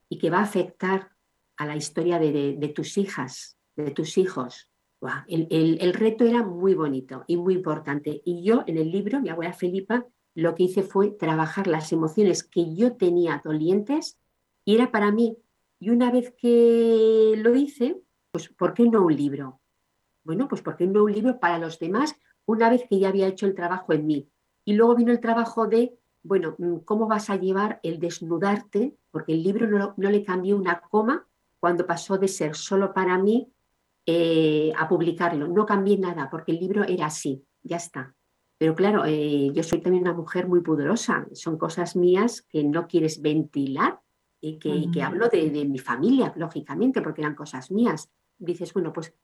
y 0.08 0.18
que 0.18 0.30
va 0.30 0.38
a 0.38 0.44
afectar 0.44 1.10
a 1.56 1.66
la 1.66 1.76
historia 1.76 2.18
de, 2.18 2.72
tus 2.74 2.98
hijas, 2.98 3.56
de 3.76 3.90
tus 3.90 4.18
hijos, 4.18 4.70
el, 5.28 5.92
reto 5.92 6.24
era 6.24 6.42
muy 6.42 6.74
bonito 6.74 7.24
y 7.26 7.36
muy 7.36 7.54
importante. 7.54 8.22
Y 8.24 8.42
yo 8.42 8.64
en 8.66 8.78
el 8.78 8.90
libro, 8.90 9.20
mi 9.20 9.28
abuela 9.28 9.52
Felipa, 9.52 10.06
lo 10.34 10.54
que 10.54 10.64
hice 10.64 10.82
fue 10.82 11.10
trabajar 11.10 11.66
las 11.66 11.92
emociones 11.92 12.42
que 12.42 12.74
yo 12.74 12.96
tenía 12.96 13.40
dolientes 13.44 14.18
y 14.64 14.74
era 14.74 14.90
para 14.90 15.12
mí. 15.12 15.36
Y 15.78 15.90
una 15.90 16.10
vez 16.10 16.34
que 16.36 17.34
lo 17.36 17.54
hice, 17.54 18.00
pues 18.32 18.48
¿por 18.48 18.74
qué 18.74 18.88
no 18.88 19.04
un 19.04 19.14
libro? 19.14 19.60
Bueno, 20.24 20.48
pues 20.48 20.62
¿por 20.62 20.76
qué 20.76 20.86
no 20.86 21.04
un 21.04 21.12
libro 21.12 21.38
para 21.38 21.58
los 21.58 21.78
demás 21.78 22.16
una 22.46 22.70
vez 22.70 22.84
que 22.88 22.98
ya 22.98 23.08
había 23.08 23.28
hecho 23.28 23.46
el 23.46 23.54
trabajo 23.54 23.92
en 23.92 24.06
mí? 24.06 24.28
Y 24.64 24.74
luego 24.74 24.94
vino 24.94 25.12
el 25.12 25.20
trabajo 25.20 25.66
de, 25.66 25.98
bueno, 26.22 26.54
mm, 26.58 26.78
¿cómo 26.84 27.06
vas 27.06 27.30
a 27.30 27.36
llevar 27.36 27.80
el 27.82 27.98
desnudarte? 27.98 28.96
Porque 29.10 29.32
el 29.32 29.42
libro 29.42 29.66
no, 29.66 29.94
no 29.96 30.10
le 30.10 30.24
cambió 30.24 30.56
una 30.56 30.80
coma 30.80 31.26
cuando 31.58 31.86
pasó 31.86 32.18
de 32.18 32.28
ser 32.28 32.54
solo 32.54 32.92
para 32.92 33.18
mí 33.18 33.50
eh, 34.06 34.72
a 34.76 34.86
publicarlo. 34.86 35.48
No 35.48 35.64
cambié 35.64 35.96
nada 35.96 36.28
porque 36.30 36.52
el 36.52 36.58
libro 36.58 36.84
era 36.84 37.06
así, 37.06 37.42
ya 37.62 37.78
está. 37.78 38.14
Pero 38.58 38.74
claro, 38.74 39.04
eh, 39.06 39.50
yo 39.52 39.62
soy 39.62 39.80
también 39.80 40.04
una 40.04 40.12
mujer 40.12 40.46
muy 40.46 40.60
pudorosa. 40.60 41.26
Son 41.32 41.56
cosas 41.56 41.96
mías 41.96 42.42
que 42.42 42.64
no 42.64 42.86
quieres 42.86 43.22
ventilar 43.22 44.00
y 44.40 44.58
que, 44.58 45.02
hablo 45.02 45.28
de, 45.30 45.48
de, 45.48 45.64
mi 45.64 45.78
familia, 45.78 46.34
lógicamente, 46.36 47.00
porque 47.00 47.22
eran 47.22 47.34
cosas 47.34 47.70
mías. 47.70 48.10
Dices, 48.36 48.74
bueno, 48.74 48.92
pues, 48.92 49.14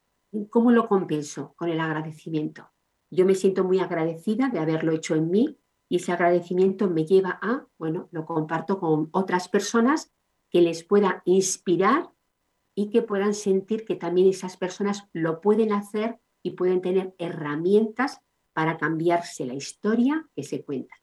¿cómo 0.49 0.71
lo 0.71 0.87
compenso 0.87 1.53
con 1.55 1.69
el 1.69 1.79
agradecimiento? 1.79 2.71
Yo 3.11 3.25
me 3.25 3.35
siento 3.35 3.65
muy 3.65 3.79
agradecida 3.79 4.49
de 4.49 4.59
haberlo 4.59 4.93
hecho 4.93 5.15
en 5.15 5.29
mí 5.29 5.59
y 5.89 5.97
ese 5.97 6.13
agradecimiento 6.13 6.89
me 6.89 7.05
lleva 7.05 7.37
a, 7.41 7.67
bueno, 7.77 8.07
lo 8.11 8.25
comparto 8.25 8.79
con 8.79 9.09
otras 9.11 9.49
personas 9.49 10.13
que 10.49 10.61
les 10.61 10.83
pueda 10.83 11.21
inspirar 11.25 12.09
y 12.73 12.89
que 12.89 13.01
puedan 13.01 13.33
sentir 13.33 13.83
que 13.83 13.95
también 13.95 14.29
esas 14.29 14.55
personas 14.55 15.09
lo 15.11 15.41
pueden 15.41 15.73
hacer 15.73 16.19
y 16.41 16.51
pueden 16.51 16.81
tener 16.81 17.13
herramientas 17.17 18.21
para 18.53 18.77
cambiarse 18.77 19.45
la 19.45 19.53
historia 19.53 20.25
que 20.33 20.43
se 20.43 20.63
cuenta. 20.63 20.95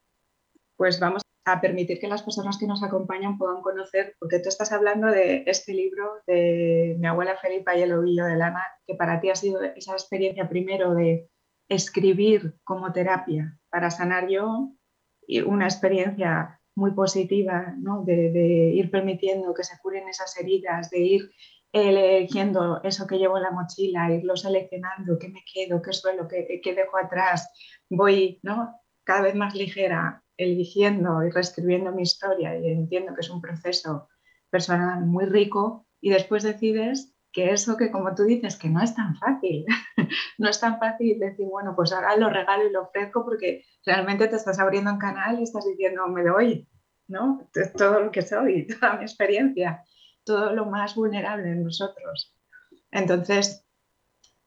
Pues 0.76 0.98
vamos 0.98 1.22
a 1.44 1.60
permitir 1.60 1.98
que 1.98 2.08
las 2.08 2.22
personas 2.22 2.56
que 2.58 2.66
nos 2.66 2.82
acompañan 2.82 3.36
puedan 3.36 3.60
conocer, 3.60 4.16
porque 4.18 4.38
tú 4.38 4.48
estás 4.48 4.72
hablando 4.72 5.08
de 5.08 5.44
este 5.46 5.74
libro 5.74 6.22
de 6.26 6.96
mi 6.98 7.06
abuela 7.06 7.36
Felipa 7.36 7.76
y 7.76 7.82
el 7.82 7.92
ovillo 7.92 8.24
de 8.24 8.36
lana, 8.36 8.64
que 8.86 8.94
para 8.94 9.20
ti 9.20 9.28
ha 9.28 9.34
sido 9.34 9.62
esa 9.62 9.92
experiencia 9.92 10.48
primero 10.48 10.94
de 10.94 11.28
escribir 11.68 12.54
como 12.64 12.92
terapia 12.92 13.58
para 13.70 13.90
sanar 13.90 14.28
yo, 14.28 14.72
una 15.46 15.66
experiencia 15.66 16.60
muy 16.74 16.92
positiva, 16.92 17.74
¿no? 17.78 18.04
de, 18.04 18.30
de 18.30 18.72
ir 18.74 18.90
permitiendo 18.90 19.52
que 19.52 19.64
se 19.64 19.78
curen 19.82 20.08
esas 20.08 20.38
heridas, 20.38 20.90
de 20.90 21.00
ir 21.00 21.30
eligiendo 21.72 22.80
eso 22.82 23.06
que 23.06 23.18
llevo 23.18 23.36
en 23.36 23.42
la 23.42 23.50
mochila, 23.50 24.10
irlo 24.12 24.36
seleccionando, 24.36 25.18
qué 25.18 25.28
me 25.28 25.44
quedo, 25.52 25.82
qué 25.82 25.92
suelo, 25.92 26.26
qué, 26.28 26.60
qué 26.62 26.74
dejo 26.74 26.96
atrás, 26.96 27.50
voy 27.90 28.40
¿no? 28.42 28.74
cada 29.04 29.22
vez 29.22 29.34
más 29.34 29.54
ligera, 29.54 30.22
eligiendo 30.36 31.24
y 31.24 31.30
reescribiendo 31.30 31.92
mi 31.92 32.02
historia 32.02 32.58
y 32.58 32.68
entiendo 32.68 33.14
que 33.14 33.20
es 33.20 33.30
un 33.30 33.40
proceso 33.40 34.08
personal 34.50 35.04
muy 35.04 35.26
rico 35.26 35.86
y 36.00 36.10
después 36.10 36.42
decides 36.42 37.14
que 37.38 37.52
eso 37.52 37.76
que 37.76 37.90
como 37.90 38.14
tú 38.14 38.24
dices 38.24 38.56
que 38.56 38.68
no 38.68 38.82
es 38.82 38.94
tan 38.94 39.16
fácil, 39.16 39.64
no 40.38 40.48
es 40.48 40.58
tan 40.60 40.78
fácil 40.78 41.18
decir, 41.18 41.46
bueno, 41.46 41.74
pues 41.76 41.92
ahora 41.92 42.16
lo 42.16 42.30
regalo 42.30 42.68
y 42.68 42.72
lo 42.72 42.82
ofrezco 42.82 43.24
porque 43.24 43.64
realmente 43.84 44.28
te 44.28 44.36
estás 44.36 44.58
abriendo 44.58 44.92
un 44.92 44.98
canal 44.98 45.38
y 45.38 45.44
estás 45.44 45.64
diciendo, 45.66 46.06
me 46.08 46.24
doy, 46.24 46.68
¿no? 47.06 47.48
Todo 47.76 48.00
lo 48.00 48.10
que 48.10 48.22
soy, 48.22 48.66
toda 48.80 48.96
mi 48.96 49.02
experiencia 49.02 49.84
todo 50.28 50.52
lo 50.52 50.66
más 50.66 50.94
vulnerable 50.94 51.50
en 51.50 51.64
nosotros. 51.64 52.36
Entonces, 52.90 53.66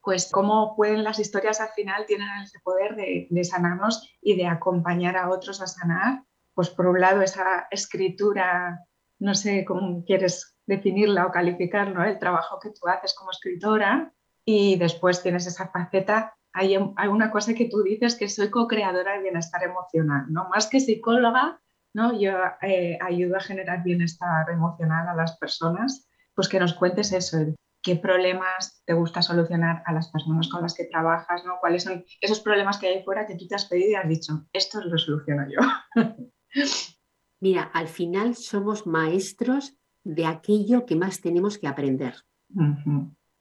pues 0.01 0.29
cómo 0.31 0.75
pueden 0.75 1.03
las 1.03 1.17
historias 1.17 1.59
al 1.59 1.69
final 1.69 2.05
tienen 2.05 2.29
ese 2.43 2.59
poder 2.59 2.95
de, 2.95 3.43
sanarnos 3.43 4.07
y 4.21 4.37
de 4.37 4.45
acompañar 4.45 5.17
a 5.17 5.29
otros 5.29 5.59
a 5.59 5.67
sanar. 5.67 6.23
Pues 6.53 6.69
por 6.69 6.85
un 6.85 7.01
lado 7.01 7.23
esa 7.23 7.67
escritura, 7.71 8.85
no 9.21 9.35
sé 9.35 9.63
cómo 9.65 10.03
quieres 10.03 10.57
definirla 10.65 11.27
o 11.27 11.31
calificarlo, 11.31 12.03
el 12.03 12.17
trabajo 12.17 12.59
que 12.59 12.71
tú 12.71 12.87
haces 12.87 13.13
como 13.13 13.29
escritora 13.29 14.13
y 14.43 14.77
después 14.77 15.21
tienes 15.21 15.45
esa 15.45 15.69
faceta. 15.69 16.35
Hay, 16.53 16.75
hay 16.97 17.07
una 17.07 17.29
cosa 17.29 17.53
que 17.53 17.69
tú 17.69 17.83
dices 17.83 18.15
que 18.15 18.27
soy 18.27 18.49
co-creadora 18.49 19.13
de 19.13 19.21
bienestar 19.21 19.63
emocional, 19.63 20.25
¿no? 20.29 20.49
Más 20.49 20.67
que 20.67 20.79
psicóloga, 20.79 21.61
¿no? 21.93 22.19
Yo 22.19 22.31
eh, 22.63 22.97
ayudo 22.99 23.37
a 23.37 23.41
generar 23.41 23.83
bienestar 23.83 24.49
emocional 24.49 25.07
a 25.07 25.15
las 25.15 25.37
personas, 25.37 26.09
pues 26.33 26.49
que 26.49 26.59
nos 26.59 26.73
cuentes 26.73 27.13
eso, 27.13 27.37
qué 27.83 27.95
problemas 27.95 28.81
te 28.85 28.93
gusta 28.93 29.21
solucionar 29.21 29.83
a 29.85 29.93
las 29.93 30.09
personas 30.09 30.49
con 30.49 30.63
las 30.63 30.73
que 30.73 30.85
trabajas, 30.85 31.45
¿no? 31.45 31.59
¿Cuáles 31.59 31.83
son 31.83 32.03
esos 32.21 32.39
problemas 32.39 32.79
que 32.79 32.87
hay 32.87 33.03
fuera 33.03 33.27
que 33.27 33.35
tú 33.35 33.47
te 33.47 33.53
has 33.53 33.65
pedido 33.65 33.91
y 33.91 33.95
has 33.95 34.09
dicho, 34.09 34.47
esto 34.51 34.81
lo 34.81 34.97
soluciono 34.97 35.45
yo? 35.47 35.59
Mira, 37.41 37.63
al 37.63 37.89
final 37.89 38.35
somos 38.35 38.87
maestros 38.87 39.75
de 40.03 40.25
aquello 40.25 40.85
que 40.85 40.95
más 40.95 41.19
tenemos 41.19 41.57
que 41.57 41.67
aprender. 41.67 42.15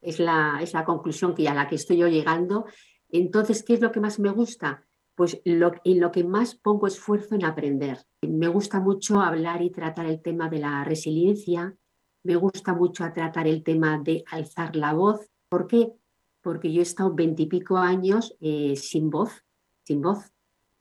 es, 0.00 0.18
la, 0.18 0.58
es 0.60 0.72
la 0.72 0.84
conclusión 0.84 1.34
que 1.34 1.48
a 1.48 1.54
la 1.54 1.68
que 1.68 1.76
estoy 1.76 1.98
yo 1.98 2.08
llegando. 2.08 2.64
Entonces, 3.10 3.62
¿qué 3.62 3.74
es 3.74 3.80
lo 3.80 3.92
que 3.92 4.00
más 4.00 4.18
me 4.18 4.30
gusta? 4.30 4.84
pues 5.20 5.38
lo, 5.44 5.72
en 5.84 6.00
lo 6.00 6.10
que 6.12 6.24
más 6.24 6.54
pongo 6.54 6.86
esfuerzo 6.86 7.34
en 7.34 7.44
aprender. 7.44 7.98
Me 8.26 8.48
gusta 8.48 8.80
mucho 8.80 9.20
hablar 9.20 9.60
y 9.60 9.68
tratar 9.68 10.06
el 10.06 10.22
tema 10.22 10.48
de 10.48 10.60
la 10.60 10.82
resiliencia, 10.82 11.76
me 12.22 12.36
gusta 12.36 12.72
mucho 12.72 13.04
tratar 13.12 13.46
el 13.46 13.62
tema 13.62 13.98
de 13.98 14.24
alzar 14.30 14.76
la 14.76 14.94
voz. 14.94 15.30
¿Por 15.50 15.66
qué? 15.66 15.92
Porque 16.40 16.72
yo 16.72 16.80
he 16.80 16.84
estado 16.84 17.14
veintipico 17.14 17.76
años 17.76 18.34
eh, 18.40 18.76
sin 18.76 19.10
voz, 19.10 19.44
sin 19.84 20.00
voz. 20.00 20.29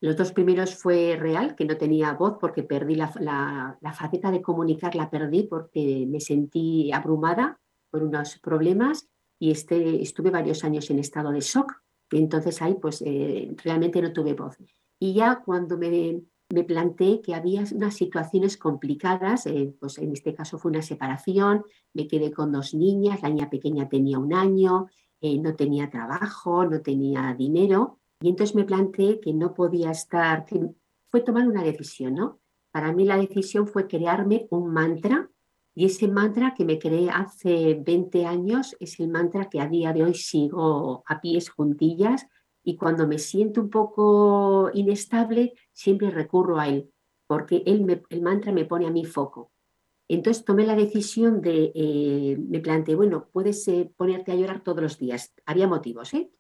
Los 0.01 0.15
dos 0.15 0.32
primeros 0.32 0.75
fue 0.75 1.18
real, 1.20 1.56
que 1.56 1.65
no 1.65 1.77
tenía 1.77 2.13
voz 2.13 2.38
porque 2.39 2.63
perdí 2.63 2.96
la, 2.96 3.77
la 3.82 3.94
faceta 3.94 4.32
de 4.32 4.41
comunicar, 4.41 4.96
la 4.96 5.10
perdí 5.10 5.44
porque 5.44 6.06
me 6.08 6.20
sentí 6.20 6.91
abrumada 6.91 7.60
por 7.89 8.03
unos 8.03 8.39
problemas 8.39 9.10
y 9.39 9.51
este, 9.51 10.01
estuve 10.01 10.29
varios 10.29 10.63
años 10.63 10.89
en 10.89 11.00
estado 11.00 11.32
de 11.32 11.41
shock 11.41 11.74
entonces 12.18 12.62
ahí 12.62 12.75
pues 12.75 13.01
eh, 13.06 13.56
realmente 13.63 14.01
no 14.01 14.12
tuve 14.12 14.34
voz. 14.34 14.58
Y 15.00 15.13
ya 15.13 15.41
cuando 15.44 15.77
me, 15.77 16.22
me 16.50 16.63
planteé 16.63 17.22
que 17.22 17.36
había 17.36 17.63
unas 17.72 17.96
situaciones 17.96 18.58
complicadas, 18.58 19.46
eh, 19.46 19.74
pues 19.79 19.98
en 19.98 20.12
este 20.12 20.34
caso 20.34 20.58
fue 20.58 20.72
una 20.72 20.82
separación, 20.82 21.63
me 21.94 22.08
quedé 22.08 22.32
con 22.32 22.51
dos 22.51 22.74
niñas, 22.74 23.22
la 23.22 23.29
niña 23.29 23.50
pequeña 23.50 23.88
tenía 23.88 24.20
un 24.20 24.34
año, 24.34 24.88
eh, 25.22 25.38
no 25.38 25.56
tenía 25.56 25.89
trabajo, 25.89 26.65
no 26.65 26.82
tenía 26.82 27.34
dinero, 27.38 27.99
y 28.21 28.29
entonces 28.29 28.55
me 28.55 28.65
planteé 28.65 29.19
que 29.19 29.33
no 29.33 29.53
podía 29.53 29.91
estar, 29.91 30.45
fue 31.09 31.21
tomar 31.21 31.47
una 31.47 31.63
decisión, 31.63 32.15
¿no? 32.15 32.39
Para 32.71 32.91
mí 32.93 33.05
la 33.05 33.17
decisión 33.17 33.67
fue 33.67 33.88
crearme 33.88 34.47
un 34.51 34.71
mantra 34.71 35.29
y 35.73 35.85
ese 35.85 36.07
mantra 36.07 36.53
que 36.55 36.65
me 36.65 36.77
creé 36.77 37.09
hace 37.09 37.75
20 37.75 38.25
años 38.25 38.75
es 38.79 38.99
el 38.99 39.07
mantra 39.07 39.49
que 39.49 39.61
a 39.61 39.67
día 39.67 39.93
de 39.93 40.03
hoy 40.03 40.13
sigo 40.13 41.03
a 41.07 41.21
pies 41.21 41.49
juntillas 41.49 42.27
y 42.63 42.75
cuando 42.75 43.07
me 43.07 43.17
siento 43.17 43.61
un 43.61 43.69
poco 43.69 44.69
inestable 44.73 45.53
siempre 45.71 46.11
recurro 46.11 46.59
a 46.59 46.67
él 46.67 46.91
porque 47.29 47.61
él 47.67 48.03
el 48.09 48.21
mantra 48.23 48.51
me 48.51 48.65
pone 48.65 48.88
a 48.88 48.91
mi 48.91 49.05
foco. 49.05 49.51
Entonces 50.07 50.43
tomé 50.43 50.65
la 50.65 50.75
decisión 50.75 51.41
de, 51.41 51.71
eh, 51.75 52.38
me 52.39 52.59
planteé, 52.59 52.95
bueno, 52.95 53.27
puedes 53.31 53.67
eh, 53.67 53.91
ponerte 53.95 54.31
a 54.31 54.35
llorar 54.35 54.63
todos 54.63 54.81
los 54.81 54.97
días. 54.97 55.31
Había 55.45 55.67
motivos, 55.67 56.11
¿eh? 56.15 56.31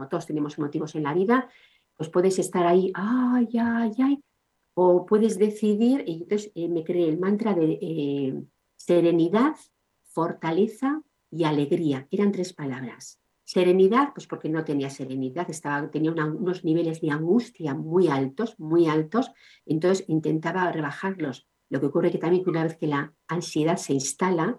Como 0.00 0.08
todos 0.08 0.24
tenemos 0.24 0.58
motivos 0.58 0.94
en 0.94 1.02
la 1.02 1.12
vida, 1.12 1.50
pues 1.94 2.08
puedes 2.08 2.38
estar 2.38 2.66
ahí, 2.66 2.90
ay, 2.94 3.46
ay, 3.60 3.92
ay, 4.02 4.24
o 4.72 5.04
puedes 5.04 5.38
decidir, 5.38 6.04
y 6.06 6.22
entonces 6.22 6.50
eh, 6.54 6.70
me 6.70 6.84
creé 6.84 7.10
el 7.10 7.18
mantra 7.18 7.52
de 7.52 8.42
Serenidad, 8.76 9.56
fortaleza 10.04 11.02
y 11.30 11.44
alegría. 11.44 12.08
Eran 12.10 12.32
tres 12.32 12.54
palabras. 12.54 13.20
Serenidad, 13.44 14.14
pues 14.14 14.26
porque 14.26 14.48
no 14.48 14.64
tenía 14.64 14.88
serenidad, 14.88 15.50
estaba, 15.50 15.90
tenía 15.90 16.12
unos 16.12 16.64
niveles 16.64 17.02
de 17.02 17.10
angustia 17.10 17.74
muy 17.74 18.08
altos, 18.08 18.58
muy 18.58 18.86
altos, 18.86 19.30
entonces 19.66 20.06
intentaba 20.08 20.72
rebajarlos. 20.72 21.46
Lo 21.68 21.78
que 21.78 21.86
ocurre 21.88 22.10
que 22.10 22.16
también 22.16 22.44
una 22.46 22.62
vez 22.62 22.78
que 22.78 22.86
la 22.86 23.12
ansiedad 23.28 23.76
se 23.76 23.92
instala, 23.92 24.58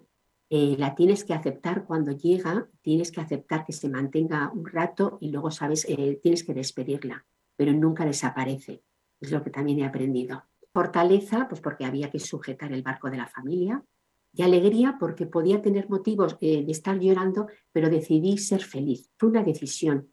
eh, 0.54 0.76
la 0.76 0.94
tienes 0.94 1.24
que 1.24 1.32
aceptar 1.32 1.86
cuando 1.86 2.12
llega, 2.12 2.68
tienes 2.82 3.10
que 3.10 3.22
aceptar 3.22 3.64
que 3.64 3.72
se 3.72 3.88
mantenga 3.88 4.52
un 4.52 4.66
rato 4.66 5.16
y 5.18 5.30
luego 5.30 5.50
sabes, 5.50 5.86
eh, 5.88 6.20
tienes 6.22 6.44
que 6.44 6.52
despedirla, 6.52 7.24
pero 7.56 7.72
nunca 7.72 8.04
desaparece. 8.04 8.82
Es 9.18 9.32
lo 9.32 9.42
que 9.42 9.48
también 9.48 9.78
he 9.78 9.86
aprendido. 9.86 10.44
Fortaleza, 10.70 11.48
pues 11.48 11.62
porque 11.62 11.86
había 11.86 12.10
que 12.10 12.18
sujetar 12.18 12.70
el 12.70 12.82
barco 12.82 13.08
de 13.08 13.16
la 13.16 13.28
familia, 13.28 13.82
y 14.34 14.42
alegría 14.42 14.98
porque 15.00 15.24
podía 15.24 15.62
tener 15.62 15.88
motivos 15.88 16.36
eh, 16.42 16.62
de 16.62 16.72
estar 16.72 16.98
llorando, 16.98 17.46
pero 17.72 17.88
decidí 17.88 18.36
ser 18.36 18.62
feliz. 18.62 19.10
Fue 19.16 19.30
una 19.30 19.42
decisión. 19.42 20.12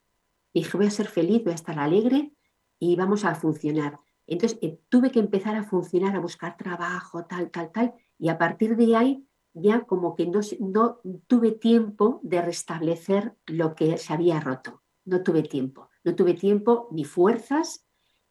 Dije, 0.53 0.77
voy 0.77 0.88
a 0.88 0.91
ser 0.91 1.08
feliz, 1.08 1.43
voy 1.43 1.51
a 1.51 1.55
estar 1.55 1.77
alegre 1.77 2.31
y 2.79 2.96
vamos 2.96 3.25
a 3.25 3.36
funcionar. 3.36 4.00
Entonces 4.25 4.58
eh, 4.62 4.79
tuve 4.88 5.12
que 5.12 5.19
empezar 5.19 5.58
a 5.58 5.65
funcionar, 5.65 6.15
a 6.15 6.22
buscar 6.22 6.55
trabajo, 6.55 7.25
tal, 7.25 7.51
tal, 7.51 7.74
tal, 7.74 7.93
y 8.17 8.29
a 8.29 8.38
partir 8.38 8.77
de 8.77 8.96
ahí 8.96 9.25
ya 9.53 9.86
como 9.86 10.15
que 10.15 10.27
no, 10.27 10.39
no 10.60 11.00
tuve 11.27 11.51
tiempo 11.51 12.20
de 12.24 12.41
restablecer 12.41 13.36
lo 13.46 13.75
que 13.75 13.98
se 13.98 14.13
había 14.13 14.39
roto. 14.39 14.82
No 15.06 15.24
tuve 15.24 15.44
tiempo. 15.44 15.89
No 16.03 16.15
tuve 16.15 16.34
tiempo 16.34 16.88
ni 16.91 17.03
fuerzas, 17.03 17.86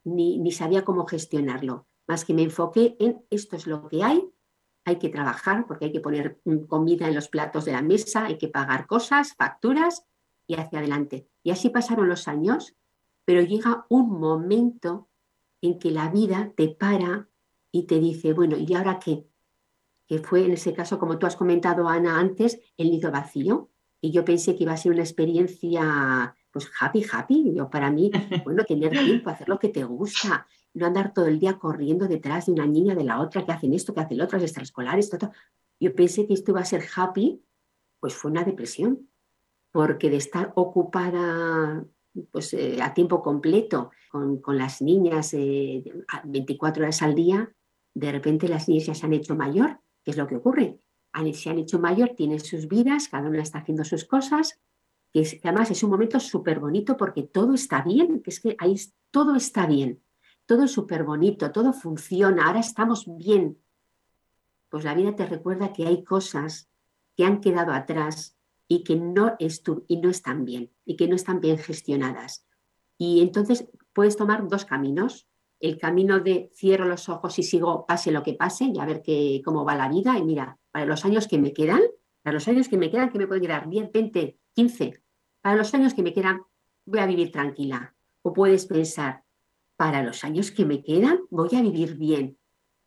ni, 0.05 0.39
ni 0.39 0.53
sabía 0.53 0.85
cómo 0.85 1.07
gestionarlo. 1.07 1.87
Más 2.07 2.25
que 2.25 2.35
me 2.35 2.43
enfoqué 2.43 2.97
en 2.99 3.25
esto 3.31 3.57
es 3.57 3.67
lo 3.67 3.89
que 3.89 4.03
hay, 4.03 4.31
hay 4.89 4.97
que 4.97 5.11
trabajar 5.11 5.67
porque 5.67 5.87
hay 5.87 5.93
que 5.93 6.01
poner 6.01 6.41
comida 6.67 7.09
en 7.09 7.15
los 7.15 7.29
platos 7.29 7.67
de 7.67 7.73
la 7.73 7.83
mesa, 7.83 8.25
hay 8.25 8.39
que 8.39 8.49
pagar 8.49 8.87
cosas, 8.87 9.35
facturas 9.35 10.07
y 10.47 10.55
hacia 10.55 10.79
adelante. 10.79 11.29
Y 11.43 11.51
así 11.51 11.69
pasaron 11.69 12.09
los 12.09 12.27
años, 12.27 12.75
pero 13.27 13.43
llega 13.43 13.85
un 13.91 14.19
momento 14.19 15.09
en 15.61 15.79
que 15.79 15.91
la 15.91 16.09
vida 16.09 16.53
te 16.57 16.69
para 16.69 17.29
y 17.71 17.83
te 17.85 17.99
dice, 18.01 18.33
bueno, 18.33 18.57
¿y 18.57 18.73
ahora 18.75 18.99
qué? 18.99 19.27
Que 20.09 20.19
fue 20.19 20.45
en 20.45 20.53
ese 20.53 20.73
caso, 20.73 20.99
como 20.99 21.19
tú 21.19 21.27
has 21.27 21.37
comentado, 21.37 21.88
Ana, 21.88 22.19
antes, 22.19 22.61
el 22.77 22.91
nido 22.91 23.12
vacío. 23.12 23.71
Y 24.00 24.11
yo 24.11 24.25
pensé 24.25 24.57
que 24.57 24.65
iba 24.65 24.73
a 24.73 24.77
ser 24.77 24.93
una 24.93 25.03
experiencia, 25.03 26.35
pues 26.50 26.71
happy, 26.81 27.05
happy. 27.12 27.53
Yo 27.55 27.69
para 27.71 27.91
mí, 27.91 28.11
bueno, 28.45 28.65
tener 28.65 28.91
tiempo, 28.91 29.31
hacer 29.31 29.49
lo 29.49 29.59
que 29.59 29.69
te 29.69 29.85
gusta, 29.85 30.47
no 30.75 30.87
andar 30.87 31.12
todo 31.12 31.27
el 31.27 31.38
día 31.38 31.59
corriendo 31.59 32.09
detrás 32.09 32.47
de 32.47 32.53
una 32.53 32.67
niña, 32.67 32.95
de 32.95 33.05
la 33.05 33.21
otra, 33.21 33.45
que 33.45 33.53
hacen 33.53 33.75
esto, 33.75 33.95
que 33.95 34.00
hacen 34.00 34.19
lo 34.19 34.25
otro, 34.25 34.38
extraescolares, 34.38 35.11
todo. 35.11 35.31
Yo 35.81 35.95
pensé 35.95 36.27
que 36.27 36.35
esto 36.35 36.53
iba 36.53 36.61
a 36.61 36.65
ser 36.65 36.85
happy, 36.97 37.45
pues 38.00 38.15
fue 38.15 38.31
una 38.31 38.45
depresión, 38.45 39.09
porque 39.73 40.11
de 40.11 40.17
estar 40.17 40.53
ocupada 40.57 41.85
pues, 42.33 42.55
eh, 42.55 42.79
a 42.83 42.95
tiempo 42.95 43.23
completo 43.23 43.91
con, 44.11 44.41
con 44.41 44.57
las 44.59 44.81
niñas 44.83 45.33
24 46.25 46.83
eh, 46.83 46.85
horas 46.85 47.03
al 47.03 47.15
día, 47.15 47.53
de 47.95 48.12
repente 48.12 48.49
las 48.49 48.69
niñas 48.69 48.87
ya 48.87 48.95
se 48.95 49.07
han 49.07 49.12
hecho 49.12 49.37
mayor, 49.37 49.81
¿qué 50.09 50.12
es 50.12 50.17
lo 50.17 50.27
que 50.27 50.37
ocurre? 50.37 50.81
Se 51.35 51.50
han 51.50 51.59
hecho 51.59 51.79
mayor, 51.79 52.15
tienen 52.17 52.41
sus 52.41 52.67
vidas, 52.67 53.09
cada 53.09 53.29
una 53.29 53.43
está 53.43 53.59
haciendo 53.59 53.85
sus 53.85 54.07
cosas, 54.07 54.59
que, 55.12 55.41
además 55.45 55.71
es 55.71 55.83
un 55.83 55.91
momento 55.91 56.19
súper 56.19 56.61
bonito 56.61 56.97
porque 56.97 57.25
todo 57.25 57.53
está 57.53 57.83
bien, 57.83 58.23
que 58.23 58.31
es 58.31 58.41
que 58.41 58.57
ahí 58.59 58.75
todo 59.11 59.35
está 59.35 59.67
bien 59.67 60.00
todo 60.49 60.62
es 60.65 60.73
súper 60.73 61.05
bonito, 61.05 61.53
todo 61.53 61.75
funciona, 61.75 62.47
ahora 62.47 62.61
estamos 62.61 63.05
bien. 63.07 63.59
Pues 64.71 64.83
la 64.83 64.95
vida 64.95 65.15
te 65.15 65.27
recuerda 65.27 65.75
que 65.75 65.87
hay 65.87 66.03
cosas 66.05 66.71
que 67.15 67.27
han 67.27 67.43
quedado 67.43 67.73
atrás 67.73 68.38
y 68.67 68.83
que 68.83 68.97
no, 68.97 69.37
y 69.38 69.97
no 69.99 70.09
están 70.09 70.47
bien, 70.47 70.73
y 70.87 70.97
que 70.97 71.07
no 71.07 71.17
están 71.17 71.41
bien 71.41 71.59
gestionadas. 71.59 72.47
Y 72.97 73.21
entonces 73.21 73.69
puedes 73.93 74.17
tomar 74.17 74.49
dos 74.49 74.65
caminos. 74.65 75.27
El 75.61 75.79
camino 75.79 76.21
de 76.21 76.50
cierro 76.55 76.85
los 76.85 77.09
ojos 77.09 77.38
y 77.38 77.43
sigo 77.43 77.85
pase 77.87 78.12
lo 78.12 78.23
que 78.23 78.35
pase 78.35 78.65
y 78.65 78.79
a 78.79 78.85
ver 78.85 79.03
qué, 79.03 79.43
cómo 79.45 79.65
va 79.65 79.75
la 79.75 79.88
vida. 79.88 80.17
Y 80.19 80.23
mira, 80.23 80.59
para 80.71 80.87
los 80.87 81.05
años 81.05 81.27
que 81.27 81.38
me 81.38 81.53
quedan, 81.53 81.81
para 82.23 82.35
los 82.35 82.49
años 82.49 82.69
que 82.69 82.76
me 82.76 82.91
quedan, 82.91 83.11
que 83.11 83.19
me 83.19 83.26
pueden 83.26 83.43
quedar 83.43 83.69
10, 83.69 83.93
20, 83.93 84.39
15, 84.54 85.02
para 85.41 85.56
los 85.56 85.73
años 85.75 85.95
que 85.95 86.02
me 86.02 86.13
quedan, 86.13 86.43
voy 86.85 87.00
a 87.00 87.06
vivir 87.06 87.32
tranquila. 87.32 87.95
O 88.23 88.32
puedes 88.32 88.67
pensar, 88.67 89.25
para 89.76 90.02
los 90.02 90.25
años 90.25 90.50
que 90.50 90.65
me 90.65 90.82
quedan 90.82 91.21
voy 91.30 91.50
a 91.54 91.63
vivir 91.63 91.97
bien, 91.97 92.37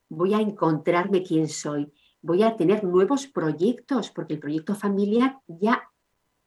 voy 0.10 0.34
a 0.34 0.41
encontrarme 0.41 1.24
quién 1.24 1.48
soy, 1.48 1.91
voy 2.22 2.43
a 2.43 2.58
tener 2.58 2.84
nuevos 2.84 3.28
proyectos, 3.28 4.12
porque 4.12 4.34
el 4.34 4.39
proyecto 4.39 4.76
familiar 4.76 5.39
ya, 5.48 5.89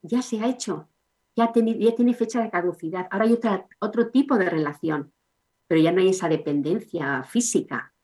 ya 0.03 0.21
se 0.21 0.41
ha 0.41 0.49
hecho, 0.49 0.91
ya, 1.35 1.51
ya 1.55 1.95
tiene 1.95 2.13
fecha 2.13 2.43
de 2.43 2.51
caducidad. 2.51 3.09
Ahora 3.11 3.25
hay 3.25 3.33
otra, 3.33 3.67
otro 3.81 4.11
tipo 4.11 4.37
de 4.37 4.51
relación, 4.51 5.14
pero 5.67 5.81
ya 5.81 5.93
no 5.93 6.01
hay 6.01 6.09
esa 6.09 6.29
dependencia 6.29 7.23
física. 7.25 7.95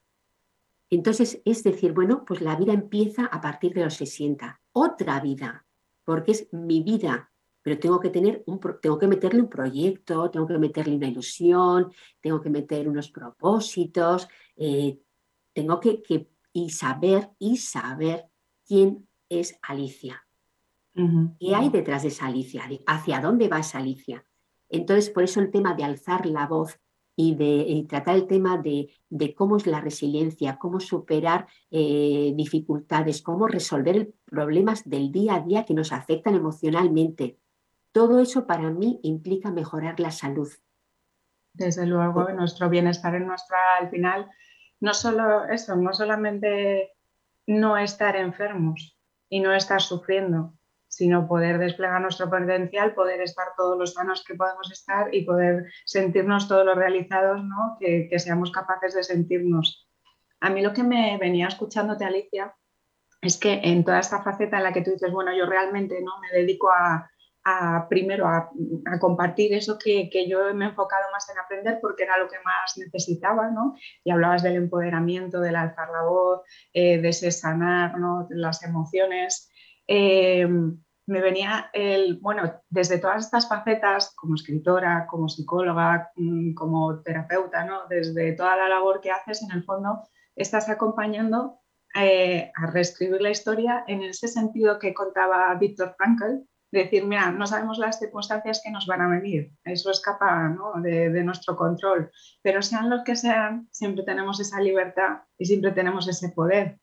Entonces, 0.90 1.40
es 1.44 1.62
decir, 1.62 1.92
bueno, 1.92 2.24
pues 2.24 2.40
la 2.40 2.56
vida 2.56 2.72
empieza 2.72 3.26
a 3.26 3.40
partir 3.40 3.72
de 3.74 3.84
los 3.84 3.94
60, 3.94 4.60
otra 4.72 5.20
vida, 5.20 5.66
porque 6.04 6.32
es 6.32 6.52
mi 6.52 6.82
vida, 6.82 7.30
pero 7.62 7.78
tengo 7.78 8.00
que 8.00 8.10
tener 8.10 8.42
un, 8.46 8.60
tengo 8.80 8.98
que 8.98 9.06
meterle 9.06 9.40
un 9.40 9.48
proyecto, 9.48 10.30
tengo 10.30 10.46
que 10.46 10.58
meterle 10.58 10.96
una 10.96 11.08
ilusión, 11.08 11.92
tengo 12.20 12.40
que 12.40 12.50
meter 12.50 12.88
unos 12.88 13.10
propósitos, 13.10 14.28
eh, 14.56 14.98
tengo 15.52 15.78
que, 15.78 16.02
y 16.52 16.70
saber 16.70 17.30
y 17.38 17.58
saber 17.58 18.26
quién 18.66 19.08
es 19.28 19.58
Alicia. 19.62 20.26
¿Qué 21.38 21.54
hay 21.54 21.70
detrás 21.70 22.02
de 22.02 22.08
esa 22.08 22.26
Alicia? 22.26 22.68
¿Hacia 22.86 23.20
dónde 23.20 23.48
va 23.48 23.60
esa 23.60 23.78
Alicia? 23.78 24.26
Entonces, 24.68 25.08
por 25.08 25.22
eso 25.22 25.40
el 25.40 25.50
tema 25.50 25.74
de 25.74 25.84
alzar 25.84 26.26
la 26.26 26.46
voz 26.46 26.78
y 27.20 27.34
de 27.34 27.86
tratar 27.86 28.14
el 28.14 28.26
tema 28.26 28.56
de, 28.56 29.34
cómo 29.34 29.58
es 29.58 29.66
la 29.66 29.82
resiliencia, 29.82 30.56
cómo 30.56 30.80
superar 30.80 31.46
eh, 31.70 32.32
dificultades, 32.34 33.20
cómo 33.20 33.46
resolver 33.46 34.14
problemas 34.24 34.88
del 34.88 35.12
día 35.12 35.34
a 35.34 35.40
día 35.40 35.64
que 35.66 35.74
nos 35.74 35.92
afectan 35.92 36.34
emocionalmente, 36.34 37.36
todo 37.92 38.20
eso 38.20 38.46
para 38.46 38.70
mí 38.70 39.00
implica 39.02 39.50
mejorar 39.50 40.00
la 40.00 40.12
salud. 40.12 40.48
Desde 41.52 41.84
luego, 41.84 42.30
nuestro 42.32 42.70
bienestar 42.70 43.14
en 43.14 43.26
nuestra, 43.26 43.76
al 43.78 43.90
final, 43.90 44.30
no 44.80 44.94
solo 44.94 45.44
eso, 45.44 45.76
no 45.76 45.92
solamente 45.92 46.92
no 47.46 47.76
estar 47.76 48.16
enfermos 48.16 48.96
y 49.28 49.40
no 49.40 49.52
estar 49.52 49.82
sufriendo, 49.82 50.54
sino 50.90 51.26
poder 51.26 51.58
desplegar 51.58 52.02
nuestro 52.02 52.28
potencial, 52.28 52.92
poder 52.94 53.22
estar 53.22 53.46
todos 53.56 53.78
los 53.78 53.94
sanos 53.94 54.22
que 54.24 54.34
podemos 54.34 54.70
estar 54.70 55.14
y 55.14 55.24
poder 55.24 55.72
sentirnos 55.86 56.48
todos 56.48 56.66
los 56.66 56.76
realizados 56.76 57.42
¿no? 57.42 57.76
que, 57.80 58.08
que 58.10 58.18
seamos 58.18 58.50
capaces 58.50 58.94
de 58.94 59.04
sentirnos. 59.04 59.88
A 60.40 60.50
mí 60.50 60.60
lo 60.60 60.72
que 60.72 60.82
me 60.82 61.16
venía 61.18 61.46
escuchándote, 61.46 62.04
Alicia, 62.04 62.54
es 63.20 63.38
que 63.38 63.60
en 63.62 63.84
toda 63.84 64.00
esta 64.00 64.22
faceta 64.22 64.56
en 64.56 64.64
la 64.64 64.72
que 64.72 64.82
tú 64.82 64.90
dices, 64.90 65.12
bueno, 65.12 65.32
yo 65.36 65.46
realmente 65.46 66.00
no 66.02 66.12
me 66.20 66.38
dedico 66.38 66.70
a, 66.70 67.08
primero 67.88 68.26
a, 68.26 68.50
compartir 68.98 69.52
eso 69.54 69.78
que, 69.78 70.08
yo 70.28 70.54
me 70.54 70.64
he 70.64 70.68
enfocado 70.68 71.10
más 71.12 71.28
en 71.30 71.38
aprender 71.38 71.78
porque 71.80 72.04
era 72.04 72.18
lo 72.18 72.28
que 72.28 72.36
más 72.44 72.76
necesitaba, 72.78 73.50
¿no? 73.50 73.74
Y 74.04 74.10
hablabas 74.10 74.42
del 74.42 74.56
empoderamiento, 74.56 75.40
del 75.40 75.56
alzar 75.56 75.88
la 75.90 76.02
voz, 76.02 76.42
eh, 76.72 76.98
de 76.98 77.12
sanar 77.12 77.94
las 78.30 78.62
emociones. 78.62 79.49
Eh, 79.92 80.46
me 81.06 81.20
venía 81.20 81.68
el, 81.72 82.20
bueno, 82.20 82.62
desde 82.68 82.98
todas 82.98 83.24
estas 83.24 83.48
facetas, 83.48 84.14
como 84.14 84.36
escritora, 84.36 85.08
como 85.10 85.28
psicóloga, 85.28 86.12
mm, 86.14 86.54
como 86.54 87.02
terapeuta, 87.02 87.64
¿no? 87.64 87.88
Desde 87.88 88.32
toda 88.34 88.56
la 88.56 88.68
labor 88.68 89.00
que 89.00 89.10
haces, 89.10 89.42
en 89.42 89.50
el 89.50 89.64
fondo, 89.64 90.00
estás 90.36 90.68
acompañando 90.68 91.58
eh, 91.96 92.52
a 92.54 92.66
reescribir 92.66 93.20
la 93.20 93.30
historia 93.30 93.82
en 93.88 94.02
ese 94.02 94.28
sentido 94.28 94.78
que 94.78 94.94
contaba 94.94 95.52
Víctor 95.56 95.96
Frankl, 95.98 96.46
decir, 96.70 97.04
mira, 97.04 97.32
no 97.32 97.48
sabemos 97.48 97.78
las 97.78 97.98
circunstancias 97.98 98.60
que 98.64 98.70
nos 98.70 98.86
van 98.86 99.00
a 99.00 99.08
venir, 99.08 99.52
eso 99.64 99.90
escapa 99.90 100.56
de, 100.84 101.10
de, 101.10 101.24
nuestro 101.24 101.56
control, 101.56 102.12
pero 102.42 102.62
sean 102.62 102.88
los 102.88 103.02
que 103.02 103.16
sean, 103.16 103.66
siempre 103.72 104.04
tenemos 104.04 104.38
esa 104.38 104.60
libertad 104.60 105.22
y 105.36 105.46
siempre 105.46 105.72
tenemos 105.72 106.06
ese 106.06 106.28
poder, 106.28 106.78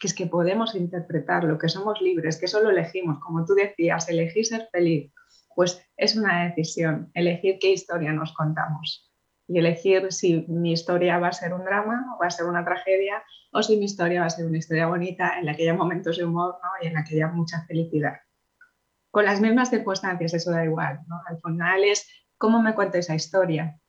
que 0.00 0.06
es 0.06 0.14
que 0.14 0.26
podemos 0.26 0.74
interpretarlo, 0.74 1.58
que 1.58 1.68
somos 1.68 2.00
libres, 2.00 2.38
que 2.38 2.46
eso 2.46 2.60
lo 2.60 2.70
elegimos, 2.70 3.18
como 3.20 3.44
tú 3.44 3.54
decías, 3.54 4.08
elegir 4.08 4.46
ser 4.46 4.68
feliz, 4.70 5.12
pues 5.54 5.82
es 5.96 6.16
una 6.16 6.44
decisión, 6.44 7.10
elegir 7.14 7.58
qué 7.60 7.72
historia 7.72 8.12
nos 8.12 8.32
contamos 8.32 9.10
y 9.46 9.58
elegir 9.58 10.12
si 10.12 10.44
mi 10.48 10.72
historia 10.72 11.18
va 11.18 11.28
a 11.28 11.32
ser 11.32 11.54
un 11.54 11.64
drama 11.64 12.04
o 12.14 12.20
va 12.20 12.26
a 12.26 12.30
ser 12.30 12.46
una 12.46 12.64
tragedia 12.64 13.22
o 13.52 13.62
si 13.62 13.76
mi 13.76 13.86
historia 13.86 14.20
va 14.20 14.26
a 14.26 14.30
ser 14.30 14.46
una 14.46 14.58
historia 14.58 14.86
bonita 14.86 15.38
en 15.38 15.46
la 15.46 15.54
que 15.54 15.62
haya 15.62 15.74
momentos 15.74 16.18
de 16.18 16.24
humor 16.24 16.56
y 16.82 16.86
en 16.86 16.94
la 16.94 17.04
que 17.04 17.14
haya 17.14 17.28
mucha 17.28 17.64
felicidad 17.66 18.18
con 19.10 19.24
las 19.24 19.40
mismas 19.40 19.70
circunstancias, 19.70 20.34
eso 20.34 20.50
da 20.50 20.64
igual. 20.64 21.00
¿no? 21.06 21.20
Al 21.26 21.40
final 21.40 21.84
es 21.84 22.08
cómo 22.36 22.62
me 22.62 22.74
cuento 22.74 22.98
esa 22.98 23.14
historia. 23.14 23.80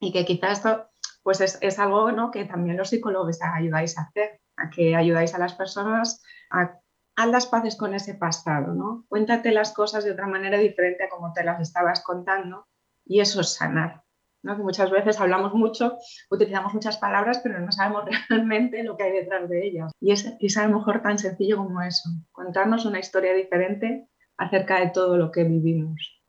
Y 0.00 0.12
que 0.12 0.24
quizás 0.24 0.58
esto 0.58 0.88
pues 1.22 1.40
es, 1.40 1.78
algo 1.78 2.12
¿no? 2.12 2.30
que 2.30 2.44
también 2.44 2.76
los 2.76 2.90
psicólogos 2.90 3.38
ayudáis 3.42 3.98
a 3.98 4.02
hacer, 4.02 4.40
a 4.58 4.70
que 4.70 4.96
ayudáis 4.96 5.34
a 5.34 5.38
las 5.38 5.54
personas 5.54 6.22
a, 6.50 6.78
a 7.16 7.26
las 7.26 7.46
paces 7.46 7.76
con 7.76 7.94
ese 7.94 8.14
pasado. 8.14 8.74
¿no? 8.74 9.04
Cuéntate 9.08 9.52
las 9.52 9.72
cosas 9.72 10.04
de 10.04 10.12
otra 10.12 10.26
manera 10.26 10.58
diferente 10.58 11.04
a 11.04 11.08
como 11.08 11.32
te 11.32 11.44
las 11.44 11.60
estabas 11.60 12.02
contando 12.02 12.66
y 13.04 13.20
eso 13.20 13.40
es 13.40 13.54
sanar. 13.54 14.02
¿no? 14.42 14.56
Que 14.56 14.62
muchas 14.62 14.90
veces 14.90 15.20
hablamos 15.20 15.54
mucho, 15.54 15.98
utilizamos 16.30 16.74
muchas 16.74 16.98
palabras, 16.98 17.40
pero 17.42 17.58
no 17.60 17.72
sabemos 17.72 18.04
realmente 18.28 18.82
lo 18.84 18.96
que 18.96 19.04
hay 19.04 19.12
detrás 19.12 19.48
de 19.48 19.66
ellas. 19.66 19.92
Y 20.00 20.12
es, 20.12 20.32
es 20.38 20.56
a 20.56 20.66
lo 20.66 20.78
mejor 20.78 21.02
tan 21.02 21.18
sencillo 21.18 21.56
como 21.56 21.82
eso, 21.82 22.08
contarnos 22.32 22.84
una 22.84 23.00
historia 23.00 23.34
diferente 23.34 24.08
acerca 24.36 24.80
de 24.80 24.90
todo 24.90 25.16
lo 25.16 25.32
que 25.32 25.44
vivimos. 25.44 26.22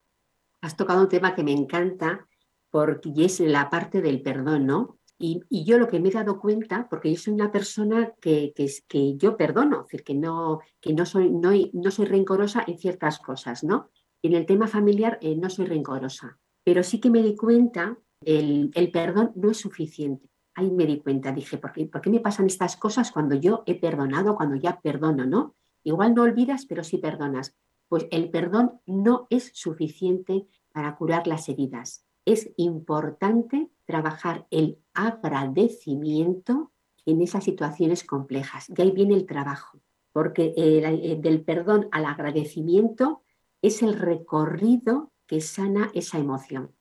Has 0.62 0.76
tocado 0.76 1.02
un 1.02 1.10
tema 1.10 1.36
que 1.36 1.44
me 1.44 1.54
encanta 1.54 2.28
porque 2.72 3.12
es 3.18 3.39
la 3.39 3.70
parte 3.70 4.02
del 4.02 4.22
perdón, 4.22 4.65
¿no? 4.65 4.99
Y, 5.21 5.43
yo 5.65 5.77
lo 5.77 5.89
que 5.89 5.99
me 5.99 6.08
he 6.08 6.13
dado 6.13 6.39
cuenta, 6.39 6.88
porque 6.89 7.12
yo 7.12 7.19
soy 7.19 7.34
una 7.34 7.51
persona 7.51 8.13
que, 8.21 8.53
que, 8.88 9.17
yo 9.17 9.36
perdono, 9.36 9.84
decir, 9.84 10.03
que, 10.03 10.15
no, 10.15 10.62
que 10.79 10.93
no, 10.93 11.05
soy, 11.05 11.29
no, 11.29 11.51
no 11.73 11.91
soy 11.91 12.05
rencorosa 12.05 12.63
en 12.65 12.79
ciertas 12.79 13.19
cosas, 13.19 13.65
¿no? 13.65 13.89
En 14.21 14.34
el 14.34 14.45
tema 14.45 14.67
familiar 14.67 15.19
eh, 15.21 15.36
no 15.36 15.49
soy 15.49 15.65
rencorosa, 15.65 16.39
pero 16.63 16.84
sí 16.84 17.01
que 17.01 17.10
me 17.10 17.21
di 17.21 17.36
cuenta, 17.36 17.97
el, 18.21 18.71
el 18.73 18.91
perdón 18.91 19.34
no 19.36 19.51
es 19.51 19.58
suficiente. 19.58 20.29
Ahí 20.55 20.71
me 20.71 20.86
di 20.86 20.99
cuenta, 20.99 21.34
dije, 21.34 21.58
¿por 21.58 21.73
qué, 21.73 21.86
¿por 21.86 22.01
qué 22.01 22.10
me 22.10 22.21
pasan 22.21 22.47
estas 22.47 22.77
cosas 22.77 23.12
cuando 23.12 23.36
yo 23.36 23.63
he 23.65 23.75
perdonado, 23.75 24.38
cuando 24.38 24.55
ya 24.55 24.79
perdono, 24.79 25.25
¿no? 25.25 25.55
Igual 25.84 26.15
no 26.15 26.23
olvidas, 26.23 26.65
pero 26.65 26.84
sí 26.84 26.97
perdonas. 26.97 27.55
Pues 27.89 28.08
el 28.12 28.29
perdón 28.29 28.79
no 28.86 29.27
es 29.29 29.51
suficiente 29.53 30.47
para 30.71 30.95
curar 30.95 31.27
las 31.27 31.49
heridas. 31.49 32.05
Es 32.30 32.52
importante 32.58 33.72
trabajar 33.86 34.46
el 34.52 34.78
agradecimiento 34.94 36.72
en 37.08 37.24
esas 37.24 37.44
situaciones 37.44 38.04
complejas. 38.04 38.70
Y 38.70 38.80
ahí 38.80 38.92
viene 38.92 39.15
el 39.15 39.26
trabajo, 39.26 39.80
porque 40.13 40.54
eh, 40.56 41.18
del 41.20 41.44
perdón 41.44 41.88
al 41.92 42.06
agradecimiento 42.06 43.24
es 43.63 43.82
el 43.82 43.98
recorrido 43.98 45.12
que 45.26 45.42
sana 45.42 45.89
esa 45.96 46.20
emoción, 46.20 46.76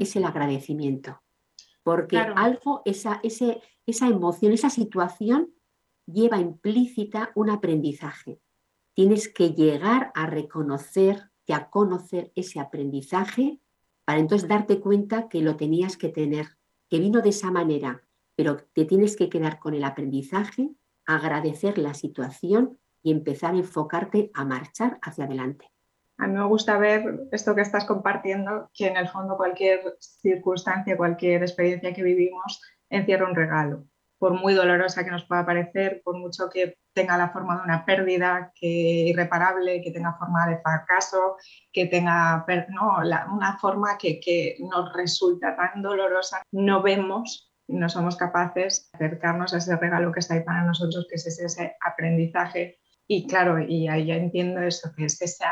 es 0.00 0.16
el 0.16 0.24
agradecimiento. 0.24 1.22
Porque 1.84 2.18
algo, 2.18 2.82
esa, 2.84 3.20
esa 3.22 4.08
emoción, 4.08 4.52
esa 4.52 4.70
situación 4.70 5.54
lleva 6.04 6.40
implícita 6.40 7.30
un 7.36 7.48
aprendizaje. 7.48 8.40
Tienes 8.92 9.28
que 9.28 9.50
llegar 9.50 10.10
a 10.16 10.26
reconocer 10.26 11.30
y 11.46 11.52
a 11.52 11.70
conocer 11.70 12.32
ese 12.34 12.58
aprendizaje 12.58 13.60
para 14.04 14.20
entonces 14.20 14.48
darte 14.48 14.80
cuenta 14.80 15.28
que 15.28 15.40
lo 15.40 15.56
tenías 15.56 15.96
que 15.96 16.08
tener, 16.08 16.56
que 16.88 16.98
vino 16.98 17.20
de 17.20 17.30
esa 17.30 17.50
manera, 17.50 18.02
pero 18.36 18.56
te 18.72 18.84
tienes 18.84 19.16
que 19.16 19.28
quedar 19.28 19.58
con 19.58 19.74
el 19.74 19.84
aprendizaje, 19.84 20.70
agradecer 21.06 21.78
la 21.78 21.94
situación 21.94 22.78
y 23.02 23.12
empezar 23.12 23.54
a 23.54 23.58
enfocarte 23.58 24.30
a 24.34 24.44
marchar 24.44 24.98
hacia 25.02 25.24
adelante. 25.24 25.70
A 26.16 26.26
mí 26.26 26.34
me 26.34 26.46
gusta 26.46 26.78
ver 26.78 27.28
esto 27.32 27.54
que 27.54 27.60
estás 27.60 27.84
compartiendo, 27.84 28.70
que 28.72 28.86
en 28.86 28.96
el 28.96 29.08
fondo 29.08 29.36
cualquier 29.36 29.96
circunstancia, 29.98 30.96
cualquier 30.96 31.42
experiencia 31.42 31.92
que 31.92 32.02
vivimos 32.02 32.62
encierra 32.88 33.28
un 33.28 33.34
regalo 33.34 33.84
por 34.18 34.40
muy 34.40 34.54
dolorosa 34.54 35.04
que 35.04 35.10
nos 35.10 35.24
pueda 35.26 35.44
parecer, 35.44 36.00
por 36.02 36.16
mucho 36.16 36.48
que 36.48 36.78
tenga 36.94 37.18
la 37.18 37.30
forma 37.30 37.56
de 37.56 37.62
una 37.62 37.84
pérdida 37.84 38.52
que, 38.54 38.66
irreparable, 38.66 39.82
que 39.82 39.90
tenga 39.90 40.14
forma 40.14 40.46
de 40.46 40.58
fracaso, 40.58 41.36
que 41.72 41.86
tenga 41.86 42.46
no, 42.68 42.98
una 43.34 43.58
forma 43.58 43.98
que, 43.98 44.20
que 44.20 44.56
nos 44.60 44.92
resulta 44.94 45.56
tan 45.56 45.82
dolorosa, 45.82 46.42
no 46.52 46.82
vemos 46.82 47.52
y 47.66 47.76
no 47.76 47.88
somos 47.88 48.16
capaces 48.16 48.90
de 48.92 49.06
acercarnos 49.06 49.54
a 49.54 49.58
ese 49.58 49.76
regalo 49.76 50.12
que 50.12 50.20
está 50.20 50.34
ahí 50.34 50.44
para 50.44 50.64
nosotros, 50.64 51.06
que 51.08 51.16
es 51.16 51.26
ese 51.26 51.76
aprendizaje. 51.80 52.78
Y 53.06 53.26
claro, 53.26 53.58
y 53.58 53.88
ahí 53.88 54.06
ya 54.06 54.14
entiendo 54.14 54.60
eso, 54.60 54.90
que 54.96 55.06
es 55.06 55.20
esa, 55.20 55.50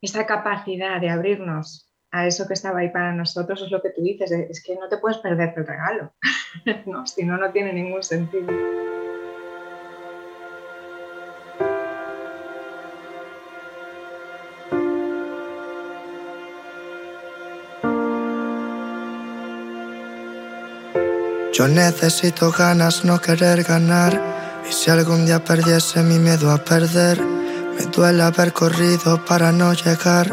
esa 0.00 0.26
capacidad 0.26 1.00
de 1.00 1.10
abrirnos 1.10 1.90
a 2.12 2.26
eso 2.26 2.46
que 2.46 2.54
estaba 2.54 2.80
ahí 2.80 2.90
para 2.90 3.12
nosotros 3.12 3.62
es 3.62 3.70
lo 3.70 3.82
que 3.82 3.90
tú 3.90 4.02
dices, 4.02 4.30
es 4.30 4.62
que 4.62 4.76
no 4.76 4.88
te 4.88 4.98
puedes 4.98 5.18
perder 5.18 5.54
el 5.56 5.66
regalo, 5.66 6.14
no, 6.86 7.06
si 7.06 7.24
no, 7.24 7.36
no 7.36 7.50
tiene 7.50 7.72
ningún 7.72 8.02
sentido. 8.02 8.95
Yo 21.56 21.66
necesito 21.68 22.52
ganas, 22.52 23.04
no 23.04 23.18
querer 23.18 23.62
ganar. 23.62 24.12
Y 24.68 24.72
si 24.72 24.90
algún 24.90 25.24
día 25.24 25.42
perdiese 25.42 26.02
mi 26.02 26.18
miedo 26.18 26.50
a 26.50 26.58
perder, 26.58 27.18
me 27.22 27.86
duele 27.94 28.22
haber 28.22 28.52
corrido 28.52 29.24
para 29.24 29.52
no 29.52 29.72
llegar 29.72 30.26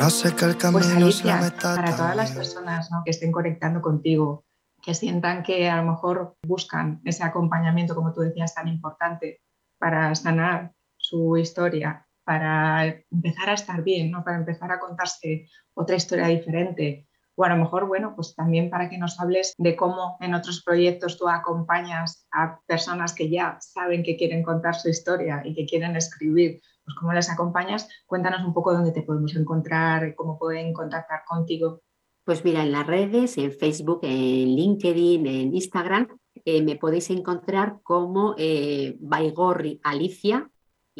pues 0.00 0.90
Alicia, 0.90 1.52
para 1.60 1.94
todas 1.94 2.16
las 2.16 2.32
personas 2.32 2.88
que 3.04 3.10
estén 3.10 3.30
conectando 3.30 3.82
contigo, 3.82 4.46
que 4.82 4.94
sientan 4.94 5.42
que 5.42 5.68
a 5.68 5.76
lo 5.76 5.90
mejor 5.90 6.36
buscan 6.42 7.02
ese 7.04 7.22
acompañamiento, 7.22 7.94
como 7.94 8.12
tú 8.12 8.22
decías, 8.22 8.54
tan 8.54 8.68
importante 8.68 9.42
para 9.78 10.14
sanar 10.14 10.72
su 10.96 11.36
historia, 11.36 12.06
para 12.24 12.86
empezar 13.10 13.50
a 13.50 13.54
estar 13.54 13.82
bien, 13.82 14.10
¿no? 14.10 14.24
para 14.24 14.38
empezar 14.38 14.72
a 14.72 14.80
contarse 14.80 15.46
otra 15.74 15.96
historia 15.96 16.28
diferente. 16.28 17.06
O 17.40 17.44
a 17.44 17.48
lo 17.48 17.56
mejor, 17.56 17.86
bueno, 17.88 18.12
pues 18.14 18.34
también 18.34 18.68
para 18.68 18.90
que 18.90 18.98
nos 18.98 19.18
hables 19.18 19.54
de 19.56 19.74
cómo 19.74 20.18
en 20.20 20.34
otros 20.34 20.62
proyectos 20.62 21.16
tú 21.16 21.26
acompañas 21.26 22.26
a 22.30 22.60
personas 22.66 23.14
que 23.14 23.30
ya 23.30 23.56
saben 23.60 24.02
que 24.02 24.18
quieren 24.18 24.42
contar 24.42 24.74
su 24.74 24.90
historia 24.90 25.40
y 25.42 25.54
que 25.54 25.64
quieren 25.64 25.96
escribir 25.96 26.60
pues, 26.84 26.94
cómo 26.98 27.14
las 27.14 27.30
acompañas. 27.30 27.88
Cuéntanos 28.04 28.44
un 28.44 28.52
poco 28.52 28.74
dónde 28.74 28.92
te 28.92 29.00
podemos 29.00 29.34
encontrar, 29.36 30.14
cómo 30.16 30.38
pueden 30.38 30.74
contactar 30.74 31.22
contigo. 31.26 31.80
Pues 32.24 32.44
mira, 32.44 32.62
en 32.62 32.72
las 32.72 32.86
redes, 32.86 33.38
en 33.38 33.52
Facebook, 33.52 34.00
en 34.02 34.54
LinkedIn, 34.54 35.26
en 35.26 35.54
Instagram, 35.54 36.08
eh, 36.44 36.60
me 36.60 36.76
podéis 36.76 37.08
encontrar 37.08 37.78
como 37.82 38.34
eh, 38.36 38.98
Baigorri 39.00 39.80
Alicia. 39.82 40.50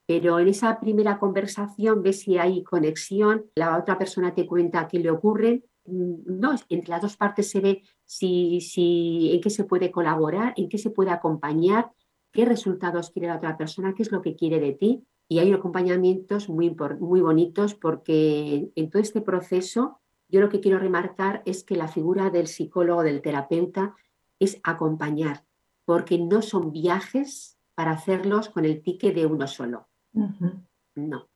Pero 0.08 0.38
en 0.38 0.48
esa 0.48 0.80
primera 0.80 1.18
conversación 1.18 2.02
ves 2.02 2.20
si 2.20 2.38
hay 2.38 2.62
conexión, 2.64 3.44
la 3.56 3.76
otra 3.76 3.98
persona 3.98 4.34
te 4.34 4.46
cuenta 4.46 4.88
qué 4.88 4.98
le 4.98 5.10
ocurre. 5.10 5.64
Mm, 5.84 6.40
no, 6.40 6.54
entre 6.70 6.88
las 6.88 7.02
dos 7.02 7.18
partes 7.18 7.50
se 7.50 7.60
ve 7.60 7.82
si, 8.06 8.62
si, 8.62 9.32
en 9.34 9.42
qué 9.42 9.50
se 9.50 9.64
puede 9.64 9.90
colaborar, 9.90 10.54
en 10.56 10.70
qué 10.70 10.78
se 10.78 10.88
puede 10.88 11.10
acompañar, 11.10 11.92
qué 12.32 12.46
resultados 12.46 13.10
quiere 13.10 13.28
la 13.28 13.36
otra 13.36 13.58
persona, 13.58 13.92
qué 13.94 14.02
es 14.02 14.10
lo 14.10 14.22
que 14.22 14.34
quiere 14.34 14.60
de 14.60 14.72
ti 14.72 15.04
y 15.28 15.40
hay 15.40 15.52
acompañamientos 15.52 16.48
muy, 16.48 16.74
muy 17.00 17.20
bonitos 17.20 17.74
porque 17.74 18.70
en 18.74 18.90
todo 18.90 19.02
este 19.02 19.20
proceso 19.20 20.00
yo 20.28 20.40
lo 20.40 20.48
que 20.48 20.60
quiero 20.60 20.78
remarcar 20.78 21.42
es 21.44 21.64
que 21.64 21.76
la 21.76 21.88
figura 21.88 22.30
del 22.30 22.46
psicólogo, 22.46 23.02
del 23.02 23.20
terapeuta, 23.20 23.94
es 24.38 24.58
acompañar, 24.62 25.44
porque 25.84 26.18
no 26.18 26.40
son 26.40 26.72
viajes 26.72 27.58
para 27.74 27.92
hacerlos 27.92 28.48
con 28.48 28.64
el 28.64 28.82
tique 28.82 29.12
de 29.12 29.26
uno 29.26 29.46
solo. 29.46 29.88
No, 30.12 31.28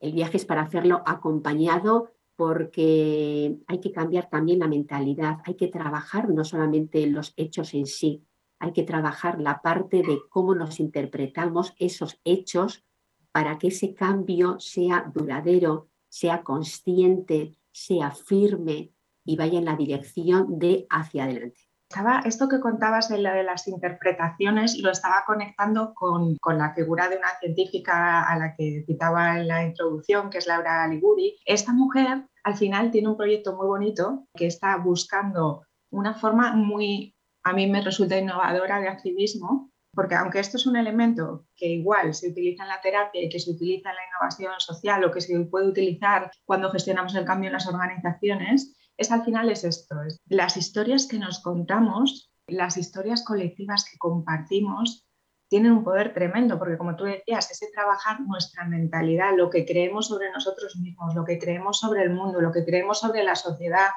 el 0.00 0.12
viaje 0.12 0.36
es 0.36 0.44
para 0.44 0.62
hacerlo 0.62 1.02
acompañado 1.06 2.12
porque 2.36 3.58
hay 3.66 3.80
que 3.80 3.90
cambiar 3.90 4.30
también 4.30 4.60
la 4.60 4.68
mentalidad, 4.68 5.38
hay 5.44 5.54
que 5.54 5.68
trabajar 5.68 6.28
no 6.28 6.44
solamente 6.44 7.04
los 7.08 7.32
hechos 7.36 7.74
en 7.74 7.86
sí, 7.86 8.22
hay 8.60 8.72
que 8.72 8.84
trabajar 8.84 9.40
la 9.40 9.60
parte 9.60 10.02
de 10.02 10.20
cómo 10.28 10.54
nos 10.54 10.78
interpretamos 10.78 11.74
esos 11.78 12.20
hechos 12.24 12.84
para 13.32 13.58
que 13.58 13.68
ese 13.68 13.94
cambio 13.94 14.58
sea 14.60 15.10
duradero, 15.12 15.88
sea 16.08 16.42
consciente, 16.42 17.56
sea 17.72 18.10
firme 18.10 18.92
y 19.24 19.36
vaya 19.36 19.58
en 19.58 19.64
la 19.64 19.76
dirección 19.76 20.58
de 20.58 20.86
hacia 20.90 21.24
adelante. 21.24 21.67
Estaba, 21.90 22.20
esto 22.26 22.50
que 22.50 22.60
contabas 22.60 23.08
de, 23.08 23.16
de 23.16 23.42
las 23.42 23.66
interpretaciones 23.66 24.78
lo 24.78 24.90
estaba 24.90 25.24
conectando 25.26 25.94
con, 25.94 26.36
con, 26.36 26.58
la 26.58 26.74
figura 26.74 27.08
de 27.08 27.16
una 27.16 27.30
científica 27.40 28.28
a 28.28 28.36
la 28.36 28.54
que 28.54 28.84
citaba 28.86 29.38
en 29.38 29.48
la 29.48 29.64
introducción, 29.64 30.28
que 30.28 30.36
es 30.36 30.46
Laura 30.46 30.86
Liguri. 30.86 31.38
Esta 31.46 31.72
mujer 31.72 32.26
al 32.44 32.56
final 32.56 32.90
tiene 32.90 33.08
un 33.08 33.16
proyecto 33.16 33.56
muy 33.56 33.66
bonito 33.66 34.26
que 34.34 34.46
está 34.46 34.76
buscando 34.76 35.62
una 35.90 36.12
forma 36.12 36.54
muy, 36.54 37.14
a 37.42 37.54
mí 37.54 37.66
me 37.66 37.80
resulta 37.80 38.18
innovadora 38.18 38.80
de 38.80 38.88
activismo, 38.88 39.70
porque 39.94 40.14
aunque 40.14 40.40
esto 40.40 40.58
es 40.58 40.66
un 40.66 40.76
elemento 40.76 41.46
que 41.56 41.68
igual 41.68 42.12
se 42.12 42.28
utiliza 42.28 42.64
en 42.64 42.68
la 42.68 42.82
terapia 42.82 43.22
y 43.22 43.30
que 43.30 43.40
se 43.40 43.50
utiliza 43.50 43.88
en 43.88 43.96
la 43.96 44.02
innovación 44.08 44.52
social 44.58 45.02
o 45.04 45.10
que 45.10 45.22
se 45.22 45.38
puede 45.46 45.68
utilizar 45.68 46.30
cuando 46.44 46.70
gestionamos 46.70 47.14
el 47.14 47.24
cambio 47.24 47.48
en 47.48 47.54
las 47.54 47.66
organizaciones, 47.66 48.76
es 48.98 49.10
al 49.12 49.24
final 49.24 49.48
es 49.48 49.64
esto, 49.64 49.96
las 50.26 50.56
historias 50.56 51.06
que 51.06 51.18
nos 51.18 51.40
contamos, 51.40 52.30
las 52.48 52.76
historias 52.76 53.24
colectivas 53.24 53.86
que 53.90 53.96
compartimos, 53.96 55.08
tienen 55.48 55.72
un 55.72 55.84
poder 55.84 56.12
tremendo, 56.12 56.58
porque 56.58 56.76
como 56.76 56.94
tú 56.96 57.04
decías, 57.04 57.50
ese 57.50 57.68
trabajar 57.72 58.20
nuestra 58.20 58.64
mentalidad, 58.66 59.34
lo 59.34 59.48
que 59.48 59.64
creemos 59.64 60.08
sobre 60.08 60.30
nosotros 60.30 60.76
mismos, 60.76 61.14
lo 61.14 61.24
que 61.24 61.38
creemos 61.38 61.78
sobre 61.78 62.02
el 62.02 62.10
mundo, 62.10 62.40
lo 62.40 62.52
que 62.52 62.64
creemos 62.64 63.00
sobre 63.00 63.22
la 63.22 63.34
sociedad, 63.34 63.88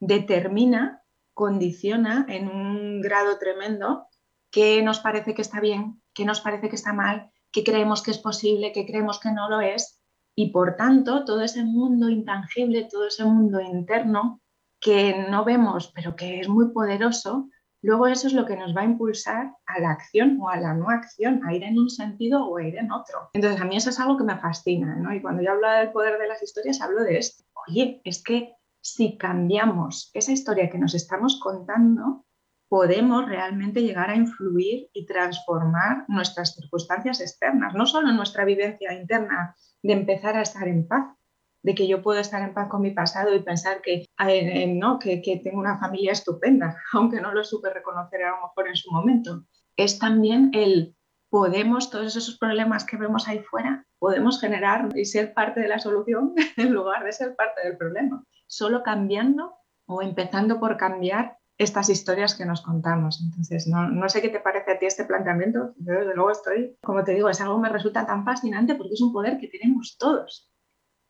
determina, 0.00 1.02
condiciona 1.34 2.24
en 2.28 2.48
un 2.48 3.02
grado 3.02 3.38
tremendo 3.38 4.06
qué 4.50 4.82
nos 4.82 5.00
parece 5.00 5.34
que 5.34 5.42
está 5.42 5.60
bien, 5.60 6.02
qué 6.14 6.24
nos 6.24 6.40
parece 6.40 6.70
que 6.70 6.76
está 6.76 6.94
mal, 6.94 7.30
qué 7.52 7.62
creemos 7.62 8.02
que 8.02 8.12
es 8.12 8.18
posible, 8.18 8.72
qué 8.72 8.86
creemos 8.86 9.20
que 9.20 9.32
no 9.32 9.50
lo 9.50 9.60
es. 9.60 9.95
Y 10.38 10.50
por 10.50 10.76
tanto, 10.76 11.24
todo 11.24 11.40
ese 11.40 11.64
mundo 11.64 12.10
intangible, 12.10 12.86
todo 12.90 13.06
ese 13.06 13.24
mundo 13.24 13.58
interno 13.60 14.42
que 14.80 15.26
no 15.30 15.44
vemos, 15.44 15.90
pero 15.94 16.14
que 16.14 16.40
es 16.40 16.48
muy 16.48 16.72
poderoso, 16.72 17.48
luego 17.80 18.06
eso 18.06 18.26
es 18.26 18.34
lo 18.34 18.44
que 18.44 18.56
nos 18.56 18.76
va 18.76 18.82
a 18.82 18.84
impulsar 18.84 19.54
a 19.64 19.80
la 19.80 19.92
acción 19.92 20.38
o 20.42 20.50
a 20.50 20.58
la 20.58 20.74
no 20.74 20.90
acción, 20.90 21.40
a 21.46 21.54
ir 21.54 21.64
en 21.64 21.78
un 21.78 21.88
sentido 21.88 22.46
o 22.46 22.58
a 22.58 22.64
ir 22.64 22.76
en 22.76 22.92
otro. 22.92 23.30
Entonces, 23.32 23.58
a 23.58 23.64
mí 23.64 23.76
eso 23.76 23.88
es 23.88 23.98
algo 23.98 24.18
que 24.18 24.24
me 24.24 24.38
fascina, 24.38 24.96
¿no? 24.96 25.14
Y 25.14 25.22
cuando 25.22 25.42
yo 25.42 25.52
hablo 25.52 25.70
del 25.70 25.90
poder 25.90 26.18
de 26.18 26.28
las 26.28 26.42
historias, 26.42 26.82
hablo 26.82 27.02
de 27.02 27.16
esto. 27.16 27.42
Oye, 27.66 28.02
es 28.04 28.22
que 28.22 28.52
si 28.82 29.16
cambiamos 29.16 30.10
esa 30.12 30.32
historia 30.32 30.68
que 30.68 30.78
nos 30.78 30.94
estamos 30.94 31.40
contando, 31.40 32.25
podemos 32.68 33.26
realmente 33.26 33.82
llegar 33.82 34.10
a 34.10 34.16
influir 34.16 34.88
y 34.92 35.06
transformar 35.06 36.04
nuestras 36.08 36.54
circunstancias 36.54 37.20
externas, 37.20 37.74
no 37.74 37.86
solo 37.86 38.12
nuestra 38.12 38.44
vivencia 38.44 38.92
interna 38.92 39.54
de 39.82 39.92
empezar 39.92 40.36
a 40.36 40.42
estar 40.42 40.66
en 40.66 40.86
paz, 40.86 41.14
de 41.62 41.74
que 41.74 41.88
yo 41.88 42.02
puedo 42.02 42.20
estar 42.20 42.42
en 42.42 42.54
paz 42.54 42.68
con 42.68 42.82
mi 42.82 42.90
pasado 42.90 43.34
y 43.34 43.40
pensar 43.40 43.82
que, 43.82 44.06
¿no? 44.74 44.98
que, 44.98 45.20
que 45.22 45.38
tengo 45.38 45.58
una 45.58 45.78
familia 45.78 46.12
estupenda, 46.12 46.76
aunque 46.92 47.20
no 47.20 47.32
lo 47.32 47.44
supe 47.44 47.70
reconocer 47.70 48.24
a 48.24 48.30
lo 48.30 48.42
mejor 48.42 48.68
en 48.68 48.76
su 48.76 48.90
momento. 48.90 49.44
Es 49.76 49.98
también 49.98 50.50
el 50.54 50.96
podemos, 51.28 51.90
todos 51.90 52.16
esos 52.16 52.38
problemas 52.38 52.84
que 52.84 52.96
vemos 52.96 53.28
ahí 53.28 53.40
fuera, 53.40 53.84
podemos 53.98 54.40
generar 54.40 54.88
y 54.96 55.04
ser 55.04 55.34
parte 55.34 55.60
de 55.60 55.68
la 55.68 55.78
solución 55.78 56.34
en 56.56 56.72
lugar 56.72 57.04
de 57.04 57.12
ser 57.12 57.34
parte 57.36 57.62
del 57.66 57.76
problema. 57.76 58.24
Solo 58.46 58.82
cambiando 58.82 59.54
o 59.86 60.02
empezando 60.02 60.60
por 60.60 60.76
cambiar 60.76 61.38
estas 61.58 61.88
historias 61.88 62.34
que 62.34 62.44
nos 62.44 62.60
contamos. 62.62 63.20
Entonces, 63.22 63.66
no, 63.66 63.88
no, 63.88 64.08
sé 64.08 64.20
qué 64.20 64.28
te 64.28 64.40
parece 64.40 64.72
a 64.72 64.78
ti 64.78 64.86
este 64.86 65.04
planteamiento. 65.04 65.72
Yo, 65.78 65.94
desde 65.94 66.14
luego, 66.14 66.30
estoy, 66.30 66.76
como 66.82 67.02
te 67.04 67.14
digo, 67.14 67.28
es 67.28 67.40
algo 67.40 67.56
que 67.56 67.62
me 67.62 67.68
resulta 67.68 68.06
tan 68.06 68.24
fascinante 68.24 68.74
porque 68.74 68.94
es 68.94 69.00
un 69.00 69.12
poder 69.12 69.38
que 69.38 69.48
tenemos 69.48 69.96
todos. 69.98 70.50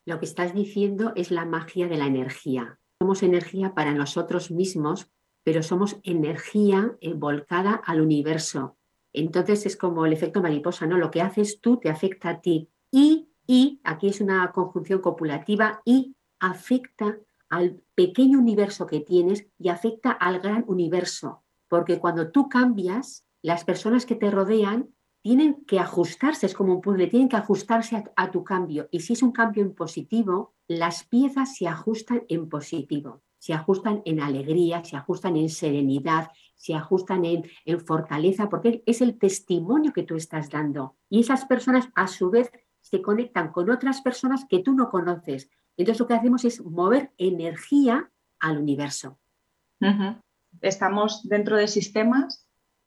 Lo 0.04 0.20
que 0.20 0.26
estás 0.26 0.54
diciendo 0.54 1.12
es 1.16 1.30
la 1.30 1.44
magia 1.44 1.88
de 1.88 1.96
la 1.96 2.06
energía. 2.06 2.78
Somos 3.00 3.22
energía 3.22 3.74
para 3.74 3.92
nosotros 3.92 4.50
mismos, 4.50 5.11
pero 5.42 5.62
somos 5.62 5.98
energía 6.04 6.96
volcada 7.16 7.74
al 7.85 8.00
universo. 8.00 8.76
Entonces 9.12 9.66
es 9.66 9.76
como 9.76 10.06
el 10.06 10.12
efecto 10.12 10.40
mariposa, 10.40 10.87
¿no? 10.87 10.96
Lo 10.96 11.11
que 11.11 11.22
haces 11.22 11.61
tú 11.61 11.78
te 11.78 11.88
afecta 11.88 12.28
a 12.28 12.40
ti. 12.40 12.70
Y, 12.90 13.30
y, 13.46 13.80
aquí 13.82 14.09
es 14.09 14.20
una 14.20 14.52
conjunción 14.52 15.00
copulativa, 15.00 15.80
y 15.85 16.14
afecta 16.38 17.18
al 17.48 17.80
pequeño 17.94 18.38
universo 18.38 18.87
que 18.87 19.00
tienes 19.00 19.46
y 19.59 19.68
afecta 19.68 20.11
al 20.11 20.40
gran 20.40 20.64
universo. 20.66 21.42
Porque 21.68 21.98
cuando 21.98 22.30
tú 22.30 22.48
cambias, 22.48 23.24
las 23.42 23.64
personas 23.64 24.06
que 24.06 24.14
te 24.14 24.30
rodean 24.30 24.88
tienen 25.22 25.64
que 25.66 25.80
ajustarse, 25.80 26.46
es 26.46 26.54
como 26.54 26.74
un 26.74 26.80
puzzle, 26.80 27.09
tienen 27.09 27.28
que 27.28 27.37
ajustarse 27.37 28.04
a, 28.14 28.30
tu 28.30 28.44
cambio. 28.44 28.88
Y 28.92 29.00
si 29.00 29.14
es 29.14 29.22
un 29.22 29.32
cambio 29.32 29.64
en 29.64 29.74
positivo, 29.74 30.54
las 30.68 31.02
piezas 31.04 31.56
se 31.56 31.66
ajustan 31.66 32.22
en 32.28 32.48
positivo, 32.48 33.22
se 33.38 33.52
ajustan 33.52 34.02
en 34.04 34.20
alegría, 34.20 34.85
se 34.85 34.96
ajustan 34.96 35.37
en 35.37 35.48
serenidad, 35.48 36.30
se 36.54 36.74
ajustan 36.74 37.24
en, 37.24 37.44
en 37.64 37.80
fortaleza, 37.80 38.48
porque 38.48 38.85
es 38.87 39.00
el 39.00 39.18
testimonio 39.18 39.92
que 39.92 40.04
tú 40.04 40.14
estás 40.14 40.48
dando. 40.48 40.94
Y 41.09 41.20
esas 41.20 41.44
personas 41.44 41.88
a 41.96 42.06
su 42.06 42.30
vez 42.30 42.52
se 42.80 43.02
conectan 43.02 43.50
con 43.50 43.68
otras 43.68 44.02
personas 44.02 44.44
que 44.48 44.61
tú 44.61 44.74
no 44.74 44.90
conoces. 44.90 45.50
Entonces 45.77 46.01
lo 46.01 46.07
que 46.07 46.15
hacemos 46.15 46.45
es 46.45 46.62
mover 46.65 47.11
energía 47.19 48.11
al 48.41 48.59
universo. 48.59 49.19
Estamos 50.61 51.29
dentro 51.29 51.57
de 51.57 51.69
sistemas 51.69 52.47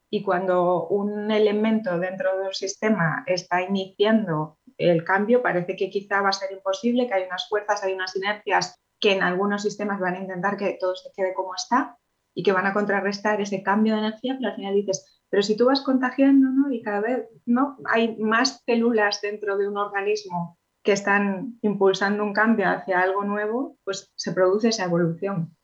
y 0.10 0.24
cuando 0.24 0.88
un 0.88 1.30
elemento 1.30 2.00
dentro 2.00 2.38
de 2.40 2.48
un 2.48 2.54
sistema 2.54 3.24
está 3.28 3.62
iniciando 3.62 4.58
el 4.78 5.04
cambio, 5.04 5.44
parece 5.44 5.76
que 5.76 5.90
quizá 5.90 6.22
va 6.22 6.30
a 6.30 6.34
ser 6.34 6.52
imposible, 6.52 7.08
que 7.08 7.14
hay 7.14 7.24
unas 7.24 7.48
fuerzas, 7.48 7.84
hay 7.84 7.94
unas 7.94 8.16
inercias 8.16 8.80
que 9.00 9.14
en 9.14 9.24
algunos 9.24 9.62
sistemas 9.62 10.00
van 10.00 10.16
a 10.16 10.20
intentar 10.20 10.58
que 10.58 10.78
todo 10.80 10.96
se 10.96 11.10
quede 11.16 11.34
como 11.34 11.54
está 11.54 11.98
y 12.34 12.44
que 12.44 12.52
van 12.52 12.66
a 12.66 12.74
contrarrestar 12.74 13.40
ese 13.40 13.62
cambio 13.62 13.94
de 13.94 14.00
energía, 14.00 14.36
pero 14.38 14.50
al 14.50 14.56
final 14.56 14.74
dices, 14.74 15.22
pero 15.30 15.44
si 15.44 15.56
tú 15.56 15.66
vas 15.66 15.82
contagiando 15.82 16.50
¿no? 16.50 16.72
y 16.72 16.82
cada 16.82 17.02
vez 17.02 17.28
¿no? 17.46 17.78
hay 17.86 18.18
más 18.18 18.64
células 18.66 19.22
dentro 19.22 19.58
de 19.58 19.68
un 19.68 19.78
organismo 19.78 20.59
que 20.84 20.94
están 20.94 21.60
impulsando 21.62 22.24
un 22.24 22.34
cambio 22.34 22.70
hacia 22.70 23.02
algo 23.02 23.24
nuevo, 23.24 23.78
pues 23.84 24.12
se 24.16 24.32
produce 24.32 24.70
esa 24.70 24.86
evolución. 24.86 25.56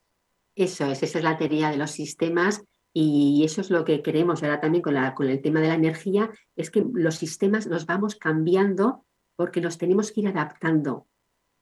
Eso 0.55 0.85
es, 0.85 1.03
esa 1.03 1.17
es 1.17 1.23
la 1.23 1.37
teoría 1.37 1.69
de 1.69 1.77
los 1.77 1.91
sistemas 1.91 2.63
y 2.93 3.43
eso 3.43 3.59
es 3.59 3.69
lo 3.69 3.83
que 3.83 4.01
queremos 4.01 4.41
ahora 4.41 4.61
también 4.61 4.81
con, 4.81 4.95
el 4.95 5.41
tema 5.41 5.59
de 5.59 5.67
la 5.67 5.73
energía, 5.73 6.31
es 6.55 6.71
que 6.71 6.85
los 6.93 7.15
sistemas 7.15 7.65
los 7.65 7.85
vamos 7.85 8.15
cambiando 8.15 9.05
porque 9.35 9.59
nos 9.59 9.77
tenemos 9.77 10.11
que 10.11 10.21
ir 10.21 10.29
adaptando. 10.29 11.07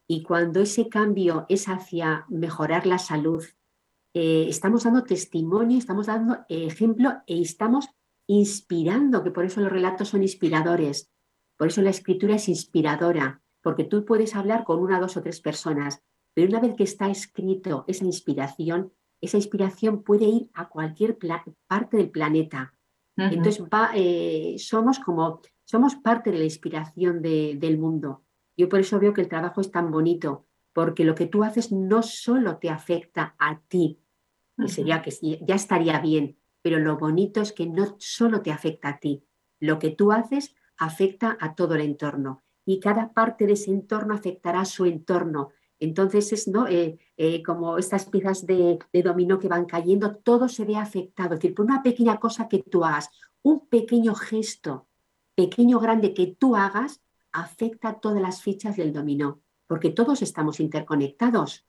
Y 0.07 0.21
cuando 0.21 0.61
ese 0.61 0.89
cambio 0.89 1.47
es 1.49 1.67
hacia 1.69 2.25
mejorar 2.29 2.85
la 2.85 2.99
salud, 2.99 3.43
eh, 4.13 4.45
estamos 4.47 4.83
dando 4.83 5.05
testimonio, 5.05 5.79
estamos 5.79 6.05
dando 6.05 6.45
ejemplo 6.49 7.23
e 7.25 7.41
estamos 7.41 7.89
inspirando, 8.27 9.23
que 9.23 9.31
por 9.31 9.45
eso 9.45 9.59
los 9.61 9.71
relatos 9.71 10.09
son 10.09 10.21
inspiradores, 10.21 11.09
por 11.57 11.69
eso 11.69 11.81
la 11.81 11.89
escritura 11.89 12.35
es 12.35 12.47
inspiradora, 12.47 13.41
porque 13.63 13.85
tú 13.85 14.05
puedes 14.05 14.35
hablar 14.35 14.65
con 14.65 14.79
una, 14.79 14.99
dos 14.99 15.17
o 15.17 15.23
tres 15.23 15.41
personas, 15.41 16.03
pero 16.35 16.49
una 16.49 16.59
vez 16.59 16.75
que 16.75 16.83
está 16.83 17.09
escrito 17.09 17.85
esa 17.87 18.05
inspiración, 18.05 18.91
esa 19.21 19.37
inspiración 19.37 20.03
puede 20.03 20.25
ir 20.25 20.49
a 20.53 20.67
cualquier 20.67 21.17
parte 21.67 21.97
del 21.97 22.11
planeta. 22.11 22.75
Entonces 23.15 23.63
eh, 23.95 24.55
somos 24.57 24.99
como, 24.99 25.39
somos 25.63 25.95
parte 25.95 26.31
de 26.31 26.39
la 26.39 26.43
inspiración 26.43 27.21
del 27.21 27.77
mundo. 27.77 28.23
Yo 28.57 28.67
por 28.67 28.79
eso 28.79 28.99
veo 28.99 29.13
que 29.13 29.21
el 29.21 29.29
trabajo 29.29 29.61
es 29.61 29.71
tan 29.71 29.91
bonito, 29.91 30.45
porque 30.73 31.05
lo 31.05 31.15
que 31.15 31.27
tú 31.27 31.43
haces 31.43 31.71
no 31.71 32.03
solo 32.03 32.57
te 32.57 32.69
afecta 32.69 33.35
a 33.39 33.61
ti, 33.61 34.01
que 34.57 34.67
sería 34.67 35.01
que 35.01 35.11
ya 35.41 35.55
estaría 35.55 35.99
bien, 35.99 36.37
pero 36.61 36.79
lo 36.79 36.97
bonito 36.97 37.41
es 37.41 37.53
que 37.53 37.67
no 37.67 37.95
solo 37.99 38.41
te 38.41 38.51
afecta 38.51 38.89
a 38.89 38.99
ti, 38.99 39.23
lo 39.59 39.79
que 39.79 39.91
tú 39.91 40.11
haces 40.11 40.55
afecta 40.77 41.37
a 41.39 41.55
todo 41.55 41.75
el 41.75 41.81
entorno 41.81 42.42
y 42.65 42.79
cada 42.79 43.13
parte 43.13 43.45
de 43.45 43.53
ese 43.53 43.71
entorno 43.71 44.13
afectará 44.13 44.61
a 44.61 44.65
su 44.65 44.85
entorno. 44.85 45.49
Entonces 45.79 46.31
es 46.31 46.47
¿no? 46.47 46.67
Eh, 46.67 46.97
eh, 47.17 47.43
como 47.43 47.77
estas 47.77 48.05
piezas 48.05 48.45
de, 48.45 48.79
dominó 49.03 49.37
que 49.37 49.49
van 49.49 49.65
cayendo, 49.65 50.15
todo 50.15 50.47
se 50.47 50.65
ve 50.65 50.77
afectado. 50.77 51.33
Es 51.33 51.41
decir, 51.41 51.55
por 51.55 51.65
una 51.65 51.83
pequeña 51.83 52.19
cosa 52.19 52.47
que 52.47 52.63
tú 52.63 52.85
hagas, 52.85 53.09
un 53.41 53.67
pequeño 53.67 54.15
gesto, 54.15 54.87
pequeño 55.35 55.79
grande 55.79 56.13
que 56.13 56.27
tú 56.27 56.55
hagas, 56.55 57.01
afecta 57.33 57.89
a 57.89 57.99
todas 57.99 58.21
las 58.21 58.41
fichas 58.41 58.77
del 58.77 58.93
dominó, 58.93 59.41
porque 59.67 59.89
todos 59.89 60.21
estamos 60.21 60.59
interconectados. 60.59 61.65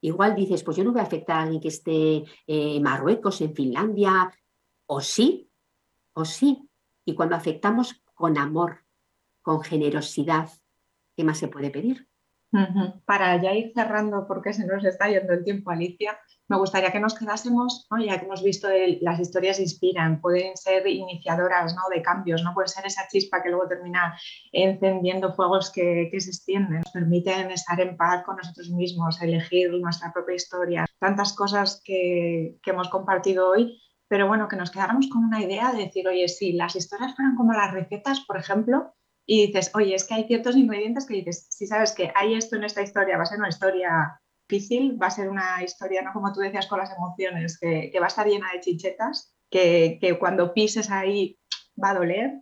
Igual 0.00 0.36
dices, 0.36 0.62
pues 0.62 0.76
yo 0.76 0.84
no 0.84 0.92
voy 0.92 1.00
a 1.00 1.04
afectar 1.04 1.38
a 1.38 1.42
alguien 1.42 1.60
que 1.60 1.68
esté 1.68 2.16
eh, 2.18 2.24
en 2.46 2.82
Marruecos, 2.82 3.40
en 3.40 3.54
Finlandia, 3.54 4.30
o 4.86 5.00
sí, 5.00 5.50
o 6.12 6.24
sí. 6.24 6.68
Y 7.04 7.14
cuando 7.14 7.34
afectamos 7.34 8.00
con 8.14 8.38
amor, 8.38 8.84
con 9.42 9.62
generosidad. 9.62 10.50
¿Qué 11.16 11.24
más 11.24 11.38
se 11.38 11.48
puede 11.48 11.70
pedir? 11.70 12.08
Para 13.04 13.40
ya 13.40 13.54
ir 13.54 13.72
cerrando, 13.74 14.26
porque 14.26 14.52
se 14.52 14.66
nos 14.66 14.84
está 14.84 15.08
yendo 15.08 15.32
el 15.32 15.44
tiempo, 15.44 15.70
Alicia, 15.70 16.18
me 16.48 16.58
gustaría 16.58 16.90
que 16.90 16.98
nos 16.98 17.14
quedásemos, 17.14 17.86
ya 18.04 18.18
que 18.18 18.26
hemos 18.26 18.42
visto 18.42 18.66
que 18.66 18.98
las 19.02 19.20
historias 19.20 19.60
inspiran, 19.60 20.20
pueden 20.20 20.56
ser 20.56 20.84
iniciadoras 20.88 21.76
¿no? 21.76 21.82
de 21.94 22.02
cambios, 22.02 22.42
no 22.42 22.52
puede 22.52 22.66
ser 22.66 22.84
esa 22.86 23.06
chispa 23.06 23.40
que 23.40 23.50
luego 23.50 23.68
termina 23.68 24.18
encendiendo 24.50 25.32
fuegos 25.32 25.70
que, 25.70 26.08
que, 26.10 26.18
se 26.18 26.30
extienden, 26.30 26.80
nos 26.80 26.90
permiten 26.90 27.52
estar 27.52 27.80
en 27.80 27.96
paz 27.96 28.24
con 28.24 28.34
nosotros 28.34 28.68
mismos, 28.70 29.22
elegir 29.22 29.70
nuestra 29.74 30.12
propia 30.12 30.34
historia, 30.34 30.86
tantas 30.98 31.32
cosas 31.34 31.80
que, 31.84 32.58
que 32.64 32.70
hemos 32.70 32.88
compartido 32.88 33.48
hoy, 33.48 33.80
pero 34.08 34.26
bueno, 34.26 34.48
que 34.48 34.56
nos 34.56 34.72
quedáramos 34.72 35.08
con 35.08 35.22
una 35.22 35.40
idea 35.40 35.70
de 35.70 35.84
decir, 35.84 36.08
oye, 36.08 36.26
si 36.26 36.54
las 36.54 36.74
historias 36.74 37.14
fueran 37.14 37.36
como 37.36 37.52
las 37.52 37.72
recetas, 37.72 38.18
por 38.26 38.36
ejemplo, 38.36 38.92
y 39.32 39.46
dices, 39.46 39.70
oye, 39.74 39.94
es 39.94 40.02
que 40.02 40.14
hay 40.14 40.24
ciertos 40.24 40.56
ingredientes 40.56 41.06
que 41.06 41.14
dices, 41.14 41.46
si 41.50 41.64
sabes 41.64 41.92
que 41.92 42.10
hay 42.16 42.34
esto 42.34 42.56
en 42.56 42.64
esta 42.64 42.82
historia, 42.82 43.16
va 43.16 43.22
a 43.22 43.26
ser 43.26 43.38
una 43.38 43.48
historia 43.48 44.20
difícil, 44.48 45.00
va 45.00 45.06
a 45.06 45.12
ser 45.12 45.28
una 45.28 45.62
historia, 45.62 46.02
no 46.02 46.12
como 46.12 46.32
tú 46.32 46.40
decías 46.40 46.66
con 46.66 46.80
las 46.80 46.90
emociones, 46.92 47.56
que, 47.56 47.92
va 48.00 48.06
a 48.06 48.08
estar 48.08 48.26
llena 48.26 48.48
de 48.52 48.58
chichetas, 48.58 49.36
que, 49.48 50.16
cuando 50.18 50.52
pises 50.52 50.90
ahí 50.90 51.38
va 51.80 51.90
a 51.90 51.94
doler 51.94 52.40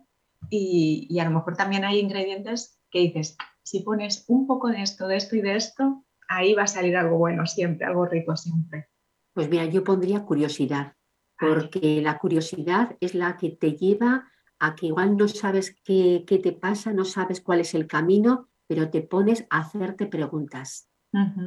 y, 0.49 1.05
y, 1.11 1.19
a 1.19 1.25
lo 1.25 1.29
mejor 1.29 1.55
también 1.55 1.85
hay 1.85 1.99
ingredientes 1.99 2.81
que 2.89 3.01
dices, 3.01 3.37
si 3.61 3.81
pones 3.81 4.25
un 4.27 4.47
poco 4.47 4.69
de 4.69 4.81
esto, 4.81 5.07
de 5.07 5.17
esto 5.17 5.35
y 5.35 5.41
de 5.41 5.57
esto, 5.57 6.03
ahí 6.27 6.55
va 6.55 6.63
a 6.63 6.67
salir 6.67 6.97
algo 6.97 7.19
bueno 7.19 7.45
siempre, 7.45 7.85
algo 7.85 8.07
rico 8.07 8.35
siempre. 8.35 8.87
Pues 9.35 9.47
mira, 9.47 9.65
yo 9.65 9.83
pondría 9.83 10.25
curiosidad, 10.25 10.93
porque 11.39 12.01
la 12.01 12.17
curiosidad 12.17 12.97
es 12.99 13.13
la 13.13 13.37
que 13.37 13.51
te 13.51 13.73
lleva 13.73 14.27
a 14.59 14.75
que 14.75 14.87
igual 14.87 15.17
no 15.17 15.27
sabes 15.27 15.75
qué, 15.83 16.23
te 16.27 16.51
pasa, 16.51 16.93
no 16.93 17.05
sabes 17.05 17.41
cuál 17.41 17.61
es 17.61 17.73
el 17.73 17.87
camino, 17.87 18.49
pero 18.67 18.89
te 18.89 19.01
pones 19.01 19.45
a 19.49 19.59
hacerte 19.59 20.05
preguntas. 20.05 20.89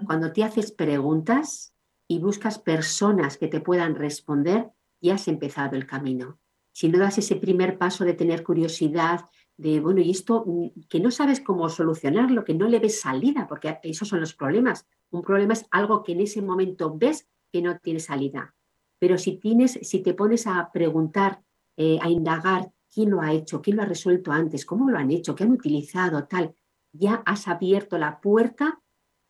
Cuando 0.07 0.33
te 0.33 0.43
haces 0.43 0.73
preguntas 0.73 1.73
y 2.09 2.19
buscas 2.19 2.59
personas 2.59 3.39
que 3.39 3.47
te 3.47 3.61
puedan 3.61 3.95
responder, 3.95 4.73
ya 5.01 5.15
has 5.15 5.29
empezado 5.29 5.77
el 5.77 5.87
camino. 5.87 6.41
Si 6.73 6.89
no 6.89 6.99
das 6.99 7.19
ese 7.19 7.37
primer 7.37 7.79
paso 7.79 8.05
de 8.05 8.15
tener 8.15 8.43
curiosidad, 8.43 9.27
de, 9.57 9.79
bueno, 9.81 10.01
y 10.01 10.11
esto 10.11 10.45
mm, 10.47 10.89
que 10.89 10.99
no 10.99 11.11
sabes 11.11 11.41
cómo 11.41 11.69
solucionarlo, 11.69 12.45
que 12.45 12.55
no 12.55 12.67
le 12.67 12.81
ves 12.81 13.01
salida, 13.01 13.47
porque 13.47 13.79
esos 13.83 14.09
son 14.09 14.21
los 14.21 14.35
problemas. 14.35 14.87
Un 15.11 15.23
problema 15.23 15.53
es 15.53 15.67
algo 15.71 16.03
que 16.03 16.13
en 16.13 16.23
ese 16.23 16.43
momento 16.43 16.97
ves 16.97 17.29
que 17.53 17.63
no 17.63 17.79
tiene 17.79 18.01
salida. 18.01 18.55
Pero 18.99 19.19
si 19.19 19.37
tienes, 19.37 19.79
si 19.83 20.03
te 20.03 20.15
pones 20.15 20.47
a 20.47 20.71
preguntar, 20.73 21.43
eh, 21.77 21.99
a 22.01 22.09
indagar 22.09 22.73
quién 22.93 23.11
lo 23.11 23.21
ha 23.21 23.33
hecho, 23.33 23.63
quién 23.63 23.77
lo 23.77 23.83
ha 23.83 23.87
resuelto 23.87 24.33
antes, 24.33 24.67
cómo 24.67 24.91
lo 24.91 24.99
han 24.99 25.11
hecho, 25.11 25.35
qué 25.35 25.45
han 25.45 25.53
utilizado, 25.53 26.25
tal, 26.25 26.55
ya 26.93 27.23
has 27.25 27.49
abierto 27.49 27.99
la 27.99 28.21
puerta 28.21 28.83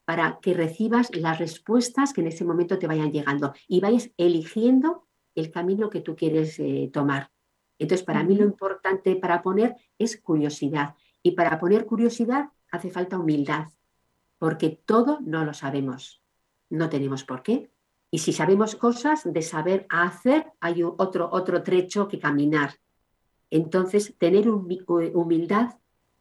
para 0.04 0.40
que 0.42 0.52
recibas 0.52 1.14
las 1.14 1.38
respuestas 1.38 2.12
que 2.12 2.20
en 2.22 2.26
ese 2.26 2.44
momento 2.44 2.78
te 2.78 2.88
vayan 2.88 3.12
llegando 3.12 3.54
y 3.68 3.80
vayas 3.80 4.10
eligiendo 4.16 5.06
el 5.34 5.50
camino 5.50 5.88
que 5.88 6.00
tú 6.00 6.16
quieres 6.16 6.58
eh, 6.58 6.90
tomar. 6.92 7.30
Entonces, 7.78 8.04
para 8.04 8.22
mí 8.22 8.34
lo 8.34 8.44
importante 8.44 9.16
para 9.16 9.42
poner 9.42 9.76
es 9.98 10.20
curiosidad. 10.20 10.94
Y 11.22 11.32
para 11.32 11.58
poner 11.58 11.86
curiosidad 11.86 12.50
hace 12.70 12.90
falta 12.90 13.18
humildad, 13.18 13.68
porque 14.38 14.70
todo 14.84 15.20
no 15.22 15.44
lo 15.44 15.54
sabemos. 15.54 16.22
No 16.68 16.88
tenemos 16.88 17.24
por 17.24 17.42
qué. 17.42 17.70
Y 18.10 18.18
si 18.18 18.32
sabemos 18.32 18.76
cosas, 18.76 19.22
de 19.24 19.42
saber 19.42 19.86
hacer, 19.88 20.52
hay 20.60 20.82
otro, 20.82 21.28
otro 21.32 21.62
trecho 21.62 22.08
que 22.08 22.18
caminar. 22.18 22.74
Entonces, 23.52 24.14
tener 24.16 24.48
humildad, 24.48 25.74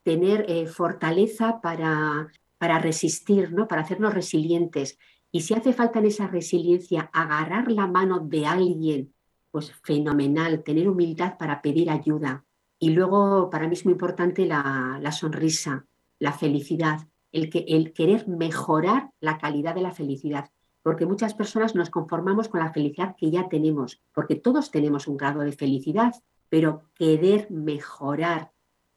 tener 0.03 0.45
eh, 0.49 0.67
fortaleza 0.67 1.61
para, 1.61 2.27
para 2.57 2.79
resistir, 2.79 3.53
¿no? 3.53 3.69
para 3.69 3.83
hacernos 3.83 4.13
resilientes. 4.13 4.99
Y 5.31 5.39
si 5.39 5.53
hace 5.53 5.71
falta 5.71 5.99
en 5.99 6.07
esa 6.07 6.27
resiliencia 6.27 7.09
agarrar 7.13 7.71
la 7.71 7.87
mano 7.87 8.19
de 8.19 8.45
alguien, 8.45 9.13
pues 9.49 9.71
fenomenal, 9.81 10.61
tener 10.61 10.89
humildad 10.89 11.37
para 11.37 11.61
pedir 11.61 11.89
ayuda. 11.89 12.43
Y 12.77 12.89
luego, 12.89 13.49
para 13.49 13.65
mí 13.69 13.75
es 13.75 13.85
muy 13.85 13.93
importante 13.93 14.45
la, 14.45 14.99
la 15.01 15.13
sonrisa, 15.13 15.85
la 16.19 16.33
felicidad, 16.33 17.07
el, 17.31 17.49
que, 17.49 17.63
el 17.65 17.93
querer 17.93 18.27
mejorar 18.27 19.11
la 19.21 19.37
calidad 19.37 19.73
de 19.73 19.83
la 19.83 19.91
felicidad. 19.91 20.49
Porque 20.83 21.05
muchas 21.05 21.33
personas 21.33 21.75
nos 21.75 21.89
conformamos 21.89 22.49
con 22.49 22.59
la 22.59 22.73
felicidad 22.73 23.15
que 23.17 23.31
ya 23.31 23.47
tenemos, 23.47 24.01
porque 24.13 24.35
todos 24.35 24.69
tenemos 24.69 25.07
un 25.07 25.15
grado 25.15 25.39
de 25.39 25.53
felicidad, 25.53 26.11
pero 26.51 26.83
querer 26.95 27.49
mejorar 27.49 28.51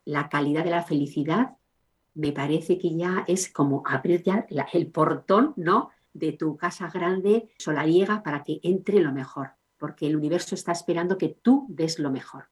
la 0.04 0.28
calidad 0.28 0.64
de 0.64 0.70
la 0.70 0.82
felicidad 0.82 1.56
me 2.12 2.32
parece 2.32 2.78
que 2.78 2.96
ya 2.96 3.24
es 3.28 3.48
como 3.48 3.84
abrir 3.86 4.24
ya 4.24 4.44
el 4.72 4.90
portón, 4.90 5.54
¿no? 5.56 5.90
de 6.12 6.32
tu 6.32 6.56
casa 6.56 6.90
grande 6.92 7.50
solariega 7.58 8.24
para 8.24 8.42
que 8.42 8.58
entre 8.64 9.00
lo 9.00 9.12
mejor, 9.12 9.52
porque 9.78 10.08
el 10.08 10.16
universo 10.16 10.56
está 10.56 10.72
esperando 10.72 11.16
que 11.16 11.28
tú 11.28 11.66
des 11.68 12.00
lo 12.00 12.10
mejor. 12.10 12.46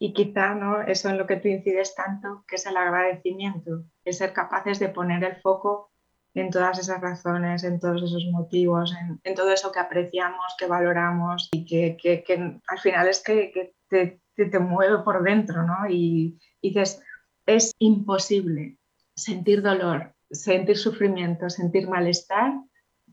Y 0.00 0.14
quizá 0.14 0.54
¿no? 0.54 0.80
eso 0.80 1.10
en 1.10 1.18
lo 1.18 1.26
que 1.26 1.36
tú 1.36 1.48
incides 1.48 1.94
tanto, 1.94 2.44
que 2.48 2.56
es 2.56 2.66
el 2.66 2.76
agradecimiento, 2.76 3.84
es 4.04 4.18
ser 4.18 4.32
capaces 4.32 4.78
de 4.78 4.88
poner 4.88 5.24
el 5.24 5.36
foco 5.42 5.90
en 6.34 6.50
todas 6.50 6.78
esas 6.78 7.00
razones, 7.00 7.64
en 7.64 7.80
todos 7.80 8.02
esos 8.02 8.24
motivos, 8.30 8.94
en, 9.24 9.34
todo 9.34 9.52
eso 9.52 9.72
que 9.72 9.80
apreciamos, 9.80 10.54
que 10.58 10.66
valoramos 10.66 11.48
y 11.52 11.64
que, 11.66 12.24
al 12.66 12.78
final 12.78 13.08
es 13.08 13.22
que, 13.22 13.74
te, 13.88 14.20
te, 14.46 14.58
mueve 14.58 14.98
por 14.98 15.22
dentro, 15.22 15.62
¿no? 15.64 15.88
Y, 15.88 16.38
y 16.60 16.68
dices, 16.68 17.02
es 17.46 17.72
imposible 17.78 18.78
sentir 19.14 19.62
dolor, 19.62 20.14
sentir 20.30 20.76
sufrimiento, 20.76 21.50
sentir 21.50 21.88
malestar 21.88 22.54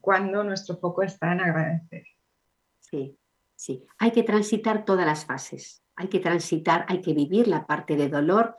cuando 0.02 0.44
nuestro 0.44 0.78
foco 0.78 1.02
está 1.02 1.32
en 1.32 1.42
agradecer. 1.42 2.04
Sí, 2.80 3.18
sí. 3.56 3.86
Hay 3.98 4.12
que 4.12 4.24
transitar 4.24 4.86
todas 4.86 5.06
las 5.06 5.26
fases. 5.26 5.84
Hay 5.96 6.10
que 6.10 6.20
transitar, 6.20 6.86
hay 6.90 7.02
que 7.02 7.14
vivir 7.14 7.48
la 7.48 7.66
parte 7.66 7.96
de 7.96 8.10
dolor, 8.10 8.58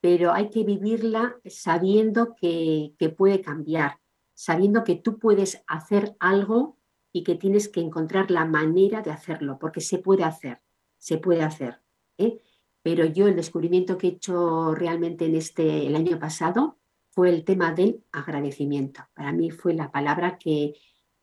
pero 0.00 0.32
hay 0.32 0.50
que 0.50 0.64
vivirla 0.64 1.36
sabiendo 1.44 2.34
que, 2.34 2.94
que 2.98 3.08
puede 3.08 3.40
cambiar, 3.40 4.00
sabiendo 4.34 4.82
que 4.82 4.96
tú 4.96 5.18
puedes 5.18 5.62
hacer 5.68 6.16
algo 6.18 6.76
y 7.12 7.22
que 7.22 7.36
tienes 7.36 7.68
que 7.68 7.80
encontrar 7.80 8.30
la 8.30 8.44
manera 8.44 9.02
de 9.02 9.12
hacerlo, 9.12 9.58
porque 9.60 9.80
se 9.80 9.98
puede 9.98 10.24
hacer, 10.24 10.60
se 10.98 11.18
puede 11.18 11.42
hacer. 11.42 11.81
¿Eh? 12.22 12.40
Pero 12.82 13.04
yo 13.04 13.28
el 13.28 13.36
descubrimiento 13.36 13.96
que 13.96 14.08
he 14.08 14.10
hecho 14.10 14.74
realmente 14.74 15.26
en 15.26 15.36
este 15.36 15.86
el 15.86 15.94
año 15.94 16.18
pasado 16.18 16.78
fue 17.10 17.28
el 17.28 17.44
tema 17.44 17.72
del 17.72 18.04
agradecimiento. 18.10 19.02
Para 19.14 19.32
mí 19.32 19.50
fue 19.50 19.74
la 19.74 19.92
palabra 19.92 20.38
que, 20.38 20.74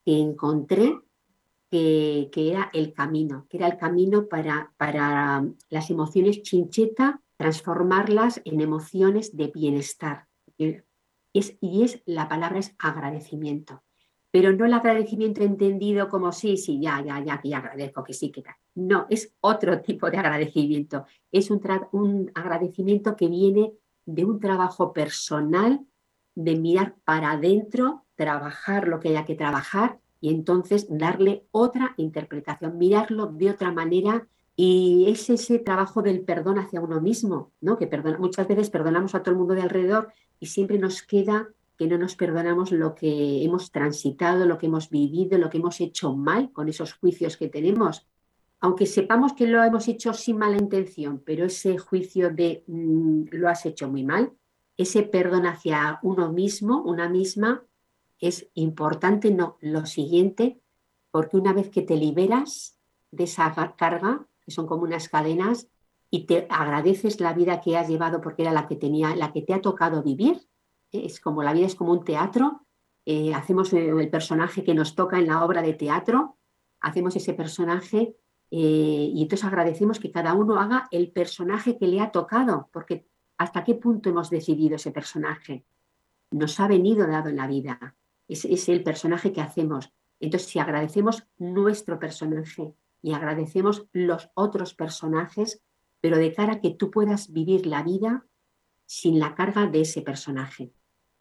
encontré 0.06 0.98
que, 1.70 2.30
era 2.34 2.70
el 2.74 2.94
camino, 2.94 3.46
que 3.50 3.58
era 3.58 3.68
el 3.68 3.78
camino 3.78 4.28
para, 4.28 4.74
para 4.78 5.46
las 5.70 5.90
emociones 5.90 6.42
chincheta, 6.42 7.22
transformarlas 7.38 8.42
en 8.46 8.62
emociones 8.62 9.36
de 9.36 9.48
bienestar. 9.48 10.28
Es, 10.58 11.58
y 11.62 11.84
es 11.84 12.02
la 12.06 12.28
palabra 12.28 12.60
es 12.60 12.76
agradecimiento, 12.80 13.84
pero 14.32 14.54
no 14.54 14.66
el 14.66 14.74
agradecimiento 14.74 15.42
entendido 15.42 16.08
como 16.08 16.32
sí, 16.32 16.58
sí, 16.58 16.80
ya, 16.80 17.04
ya, 17.04 17.24
ya, 17.24 17.42
que 17.42 17.50
ya 17.50 17.58
agradezco, 17.58 18.04
que 18.04 18.14
sí, 18.14 18.32
que 18.32 18.42
tal. 18.42 18.56
No, 18.76 19.08
es 19.10 19.34
otro 19.42 19.82
tipo 19.82 20.10
de 20.10 20.18
agradecimiento. 20.18 21.06
Es 21.32 21.50
un, 21.50 21.62
un 21.92 22.32
agradecimiento 22.36 23.16
que 23.16 23.28
viene 23.28 23.74
de 24.06 24.26
un 24.26 24.40
trabajo 24.40 24.94
personal, 24.94 25.86
de 26.36 26.56
mirar 26.56 26.96
para 27.04 27.32
adentro, 27.32 28.06
trabajar 28.16 28.88
lo 28.88 29.00
que 29.00 29.10
haya 29.10 29.26
que 29.26 29.36
trabajar 29.36 30.00
y 30.22 30.30
entonces 30.30 30.88
darle 30.90 31.46
otra 31.52 31.94
interpretación, 31.98 32.78
mirarlo 32.78 33.28
de 33.28 33.50
otra 33.50 33.72
manera 33.72 34.28
y 34.56 35.06
es 35.08 35.30
ese 35.30 35.60
trabajo 35.60 36.02
del 36.02 36.22
perdón 36.22 36.60
hacia 36.60 36.82
uno 36.82 37.00
mismo, 37.00 37.54
¿no? 37.62 37.78
Que 37.78 37.88
perdona, 37.88 38.18
muchas 38.18 38.48
veces 38.48 38.70
perdonamos 38.70 39.16
a 39.16 39.24
todo 39.24 39.32
el 39.32 39.38
mundo 39.38 39.56
de 39.56 39.62
alrededor 39.62 40.12
y 40.40 40.48
siempre 40.48 40.78
nos 40.78 41.02
queda 41.02 41.48
que 41.80 41.88
no 41.88 41.98
nos 41.98 42.16
perdonamos 42.16 42.72
lo 42.72 42.94
que 42.94 43.44
hemos 43.44 43.72
transitado, 43.72 44.46
lo 44.46 44.60
que 44.60 44.68
hemos 44.68 44.92
vivido, 44.92 45.40
lo 45.40 45.50
que 45.50 45.58
hemos 45.58 45.82
hecho 45.82 46.16
mal 46.16 46.52
con 46.52 46.70
esos 46.70 46.94
juicios 46.94 47.38
que 47.38 47.48
tenemos 47.48 48.06
aunque 48.62 48.86
sepamos 48.86 49.34
que 49.34 49.48
lo 49.48 49.64
hemos 49.64 49.88
hecho 49.88 50.14
sin 50.14 50.38
mala 50.38 50.58
intención, 50.58 51.22
pero 51.26 51.46
ese 51.46 51.78
juicio 51.78 52.30
de 52.30 52.64
mm, 52.68 53.28
lo 53.32 53.50
has 53.50 53.66
hecho 53.66 53.90
muy 53.90 54.04
mal, 54.04 54.34
ese 54.78 55.04
perdón 55.04 55.46
hacia 55.46 56.00
uno 56.04 56.32
mismo, 56.32 56.82
una 56.84 57.10
misma, 57.10 57.64
es 58.20 58.50
importante. 58.54 59.32
No, 59.32 59.58
lo 59.62 59.86
siguiente, 59.86 60.60
porque 61.12 61.38
una 61.38 61.54
vez 61.54 61.70
que 61.70 61.82
te 61.82 61.96
liberas 61.96 62.78
de 63.12 63.26
esa 63.26 63.54
carga, 63.78 64.28
que 64.42 64.52
son 64.52 64.68
como 64.68 64.84
unas 64.84 65.10
cadenas, 65.10 65.70
y 66.12 66.26
te 66.26 66.48
agradeces 66.50 67.20
la 67.20 67.34
vida 67.34 67.62
que 67.62 67.78
has 67.78 67.88
llevado 67.88 68.20
porque 68.20 68.42
era 68.42 68.52
la 68.52 68.68
que 68.68 68.76
tenía, 68.76 69.16
la 69.16 69.32
que 69.32 69.42
te 69.42 69.54
ha 69.54 69.62
tocado 69.62 70.02
vivir, 70.02 70.49
es 70.92 71.20
como 71.20 71.44
la 71.44 71.54
vida 71.54 71.66
es 71.66 71.76
como 71.76 71.92
un 71.92 72.04
teatro, 72.04 72.66
eh, 73.06 73.34
hacemos 73.34 73.74
el 73.74 74.10
personaje 74.10 74.64
que 74.64 74.74
nos 74.74 74.96
toca 74.96 75.18
en 75.18 75.28
la 75.28 75.44
obra 75.44 75.62
de 75.62 75.74
teatro, 75.74 76.38
hacemos 76.82 77.16
ese 77.16 77.34
personaje 77.34 78.16
eh, 78.52 79.12
y 79.14 79.22
entonces 79.22 79.46
agradecemos 79.46 80.00
que 80.00 80.12
cada 80.12 80.34
uno 80.34 80.60
haga 80.60 80.88
el 80.92 81.12
personaje 81.12 81.78
que 81.78 81.88
le 81.88 82.02
ha 82.02 82.12
tocado, 82.12 82.70
porque 82.72 83.08
hasta 83.38 83.64
qué 83.64 83.76
punto 83.76 84.10
hemos 84.10 84.30
decidido 84.30 84.76
ese 84.76 84.92
personaje. 84.92 85.66
Nos 86.32 86.60
ha 86.60 86.68
venido 86.68 87.08
dado 87.08 87.30
en 87.30 87.38
la 87.38 87.48
vida. 87.48 87.96
Es, 88.28 88.46
es 88.46 88.70
el 88.70 88.84
personaje 88.84 89.32
que 89.32 89.42
hacemos. 89.42 89.92
Entonces, 90.20 90.50
si 90.50 90.60
agradecemos 90.60 91.26
nuestro 91.38 92.00
personaje 92.00 92.74
y 93.02 93.14
agradecemos 93.14 93.88
los 93.94 94.30
otros 94.34 94.74
personajes, 94.74 95.64
pero 96.02 96.18
de 96.18 96.34
cara 96.34 96.54
a 96.54 96.60
que 96.60 96.72
tú 96.72 96.92
puedas 96.92 97.32
vivir 97.32 97.66
la 97.66 97.84
vida 97.84 98.26
sin 98.86 99.20
la 99.20 99.36
carga 99.36 99.68
de 99.68 99.82
ese 99.82 100.02
personaje, 100.02 100.74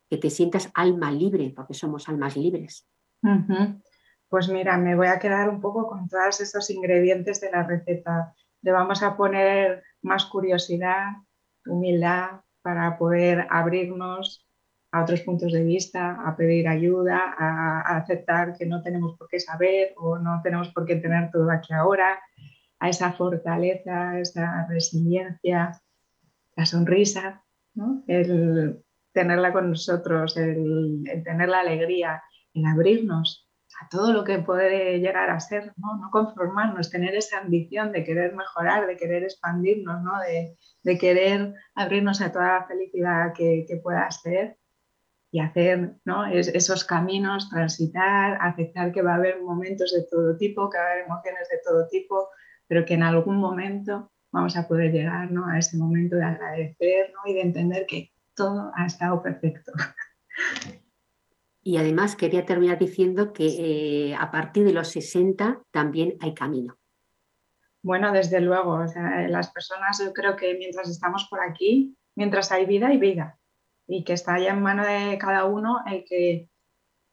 que 0.09 0.17
te 0.17 0.31
sientas 0.31 0.71
alma 0.75 1.11
libre, 1.11 1.53
porque 1.55 1.75
somos 1.75 2.09
almas 2.09 2.37
libres. 2.37 2.89
Pues 4.29 4.49
mira, 4.49 4.77
me 4.77 4.95
voy 4.95 5.07
a 5.07 5.19
quedar 5.19 5.49
un 5.49 5.61
poco 5.61 5.87
con 5.87 6.09
todos 6.09 6.41
esos 6.41 6.71
ingredientes 6.71 7.41
de 7.41 7.51
la 7.51 7.63
receta. 7.63 8.35
Le 8.63 8.73
vamos 8.73 9.03
a 9.03 9.17
poner 9.17 9.83
más 10.03 10.27
curiosidad, 10.27 11.07
humildad, 11.67 12.41
para 12.63 12.99
poder 12.99 13.47
abrirnos 13.51 14.47
a 14.93 15.03
otros 15.03 15.21
puntos 15.21 15.53
de 15.53 15.63
vista, 15.63 16.19
a 16.27 16.37
pedir 16.37 16.69
ayuda, 16.69 17.35
a, 17.39 17.97
aceptar 17.97 18.57
que 18.57 18.67
no 18.67 18.83
tenemos 18.83 19.17
por 19.17 19.29
qué 19.29 19.39
saber 19.39 19.93
o 19.97 20.19
no 20.19 20.41
tenemos 20.43 20.69
por 20.71 20.87
qué 20.87 20.97
tener 20.97 21.31
todo 21.31 21.51
aquí 21.51 21.73
ahora, 21.73 22.19
a 22.79 22.89
esa 22.89 23.13
fortaleza, 23.13 24.19
esa 24.19 24.67
resiliencia, 24.69 25.81
la 26.57 26.67
sonrisa, 26.67 27.43
el 28.07 28.83
tenerla 29.19 29.53
con 29.53 29.71
nosotros, 29.71 30.37
el 30.37 31.03
tener 31.25 31.49
la 31.49 31.61
alegría, 31.61 32.23
el 32.55 32.64
abrirnos 32.66 33.49
a 33.81 33.89
todo 33.89 34.12
lo 34.12 34.23
que 34.23 34.39
puede 34.39 35.01
llegar 35.01 35.29
a 35.31 35.41
ser, 35.41 35.73
¿no? 35.77 35.97
no 35.99 36.11
conformarnos, 36.12 36.91
tener 36.91 37.16
esa 37.16 37.39
ambición 37.39 37.91
de 37.91 38.05
querer 38.05 38.35
mejorar, 38.35 38.87
de 38.87 38.97
querer 38.97 39.25
expandirnos, 39.25 40.03
¿no? 40.03 40.12
de, 40.21 40.57
de 40.85 40.99
querer 40.99 41.55
abrirnos 41.75 42.21
a 42.21 42.31
toda 42.31 42.61
la 42.61 42.66
felicidad 42.66 43.33
que, 43.35 43.64
que 43.69 43.77
pueda 43.77 44.09
ser 44.12 44.57
y 45.33 45.41
hacer 45.41 45.97
¿no? 46.05 46.27
esos 46.27 46.85
caminos, 46.85 47.51
transitar, 47.51 48.39
aceptar 48.41 48.93
que 48.93 49.03
va 49.03 49.12
a 49.12 49.16
haber 49.16 49.43
momentos 49.43 49.93
de 49.93 50.07
todo 50.09 50.37
tipo, 50.37 50.71
que 50.71 50.79
va 50.79 50.85
a 50.85 50.93
haber 50.93 51.05
emociones 51.05 51.49
de 51.49 51.59
todo 51.64 51.89
tipo, 51.89 52.29
pero 52.69 52.85
que 52.85 52.95
en 52.95 53.03
algún 53.03 53.37
momento 53.37 54.12
vamos 54.31 54.57
a 54.57 54.69
poder 54.69 54.93
llegar 54.93 55.31
¿no? 55.33 55.47
a 55.47 55.59
ese 55.59 55.77
momento 55.77 56.14
de 56.14 56.25
agradecer 56.25 57.12
¿no? 57.12 57.31
y 57.31 57.35
de 57.35 57.43
entender 57.43 57.87
que 57.87 58.12
todo 58.39 58.72
ha 58.74 58.86
estado 58.86 59.22
perfecto. 59.22 59.72
Y 61.62 61.76
además 61.76 62.16
quería 62.16 62.47
terminar 62.47 62.78
diciendo 62.78 63.34
que 63.34 63.47
eh, 64.11 64.14
a 64.14 64.30
partir 64.30 64.64
de 64.64 64.72
los 64.72 64.89
60 64.89 65.61
también 65.70 66.16
hay 66.20 66.32
camino. 66.32 66.78
Bueno, 67.82 68.11
desde 68.12 68.41
luego, 68.41 68.86
las 69.28 69.51
personas 69.51 70.03
yo 70.03 70.14
creo 70.14 70.34
que 70.34 70.57
mientras 70.57 70.89
estamos 70.89 71.26
por 71.28 71.41
aquí, 71.41 71.95
mientras 72.14 72.51
hay 72.53 72.64
vida, 72.64 72.89
hay 72.89 72.97
vida. 72.97 73.39
Y 73.86 74.05
que 74.05 74.14
está 74.14 74.39
ya 74.39 74.53
en 74.53 74.62
mano 74.62 74.84
de 74.86 75.18
cada 75.18 75.45
uno 75.45 75.80
el 75.86 76.05
que 76.05 76.49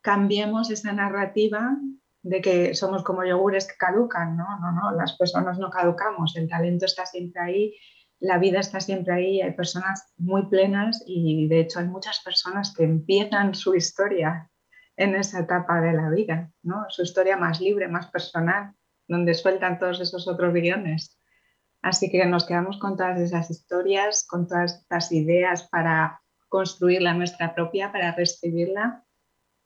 cambiemos 0.02 0.70
esa 0.72 0.94
narrativa 0.94 1.78
de 2.22 2.42
que 2.42 2.74
somos 2.76 3.04
como 3.04 3.26
yogures 3.26 3.68
que 3.68 3.78
caducan, 3.78 4.38
¿no? 4.38 4.48
No, 4.60 4.72
no, 4.72 4.92
las 4.96 5.18
personas 5.18 5.60
no 5.60 5.70
caducamos, 5.70 6.36
el 6.36 6.48
talento 6.48 6.86
está 6.86 7.06
siempre 7.06 7.42
ahí, 7.42 7.76
la 8.20 8.38
vida 8.38 8.60
está 8.60 8.80
siempre 8.80 9.14
ahí, 9.14 9.42
hay 9.42 9.52
personas 9.54 10.14
muy 10.18 10.48
plenas 10.48 11.04
y 11.06 11.48
de 11.48 11.62
hecho 11.62 11.80
hay 11.80 11.88
muchas 11.88 12.22
personas 12.24 12.74
que 12.76 12.84
empiezan 12.84 13.54
su 13.56 13.76
historia 13.76 14.50
en 14.98 15.16
esa 15.16 15.40
etapa 15.40 15.82
de 15.82 15.94
la 15.94 16.10
vida, 16.10 16.52
¿no? 16.64 16.86
Su 16.90 17.04
historia 17.04 17.38
más 17.38 17.60
libre, 17.60 17.88
más 17.88 18.08
personal, 18.08 18.74
donde 19.08 19.34
sueltan 19.34 19.78
todos 19.78 20.00
esos 20.00 20.28
otros 20.28 20.54
guiones. 20.54 21.20
Así 21.82 22.10
que 22.10 22.26
nos 22.26 22.46
quedamos 22.46 22.80
con 22.80 22.96
todas 22.96 23.20
esas 23.20 23.52
historias, 23.52 24.26
con 24.28 24.48
todas 24.48 24.82
estas 24.82 25.12
ideas 25.12 25.68
para 25.70 26.22
construir 26.48 27.02
la 27.02 27.14
nuestra 27.14 27.54
propia, 27.54 27.92
para 27.92 28.16
recibirla 28.16 29.06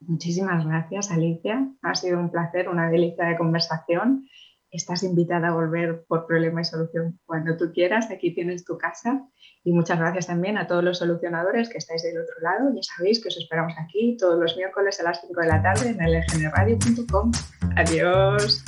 Muchísimas 0.02 0.66
gracias, 0.66 1.12
Alicia. 1.12 1.68
Ha 1.82 1.96
sido 1.96 2.20
un 2.20 2.32
placer, 2.32 2.70
una 2.70 2.90
delicia 2.90 3.26
de 3.26 3.38
conversación. 3.38 4.30
Estás 4.72 5.04
invitada 5.04 5.50
a 5.50 5.54
volver 5.54 6.04
por 6.08 6.28
problema 6.28 6.62
y 6.62 6.66
solución 6.66 7.20
cuando 7.26 7.58
tú 7.58 7.72
quieras. 7.74 8.12
Aquí 8.12 8.34
tienes 8.34 8.66
tu 8.66 8.78
casa. 8.78 9.28
Y 9.64 9.74
muchas 9.74 10.00
gracias 10.00 10.28
también 10.28 10.58
a 10.58 10.68
todos 10.68 10.84
los 10.84 11.00
solucionadores 11.00 11.70
que 11.70 11.78
estáis 11.78 12.04
del 12.04 12.22
otro 12.22 12.36
lado. 12.42 12.72
Ya 12.74 12.84
sabéis 12.84 13.22
que 13.22 13.30
os 13.30 13.38
esperamos 13.38 13.74
aquí 13.78 14.16
todos 14.18 14.40
los 14.40 14.56
miércoles 14.56 15.00
a 15.00 15.04
las 15.04 15.22
5 15.22 15.42
de 15.42 15.48
la 15.48 15.62
tarde 15.62 15.90
en 15.90 15.98
lgnradio.com. 15.98 17.32
Adiós. 17.76 18.64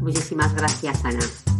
Muchísimas 0.00 0.54
gracias, 0.54 1.04
Ana. 1.04 1.59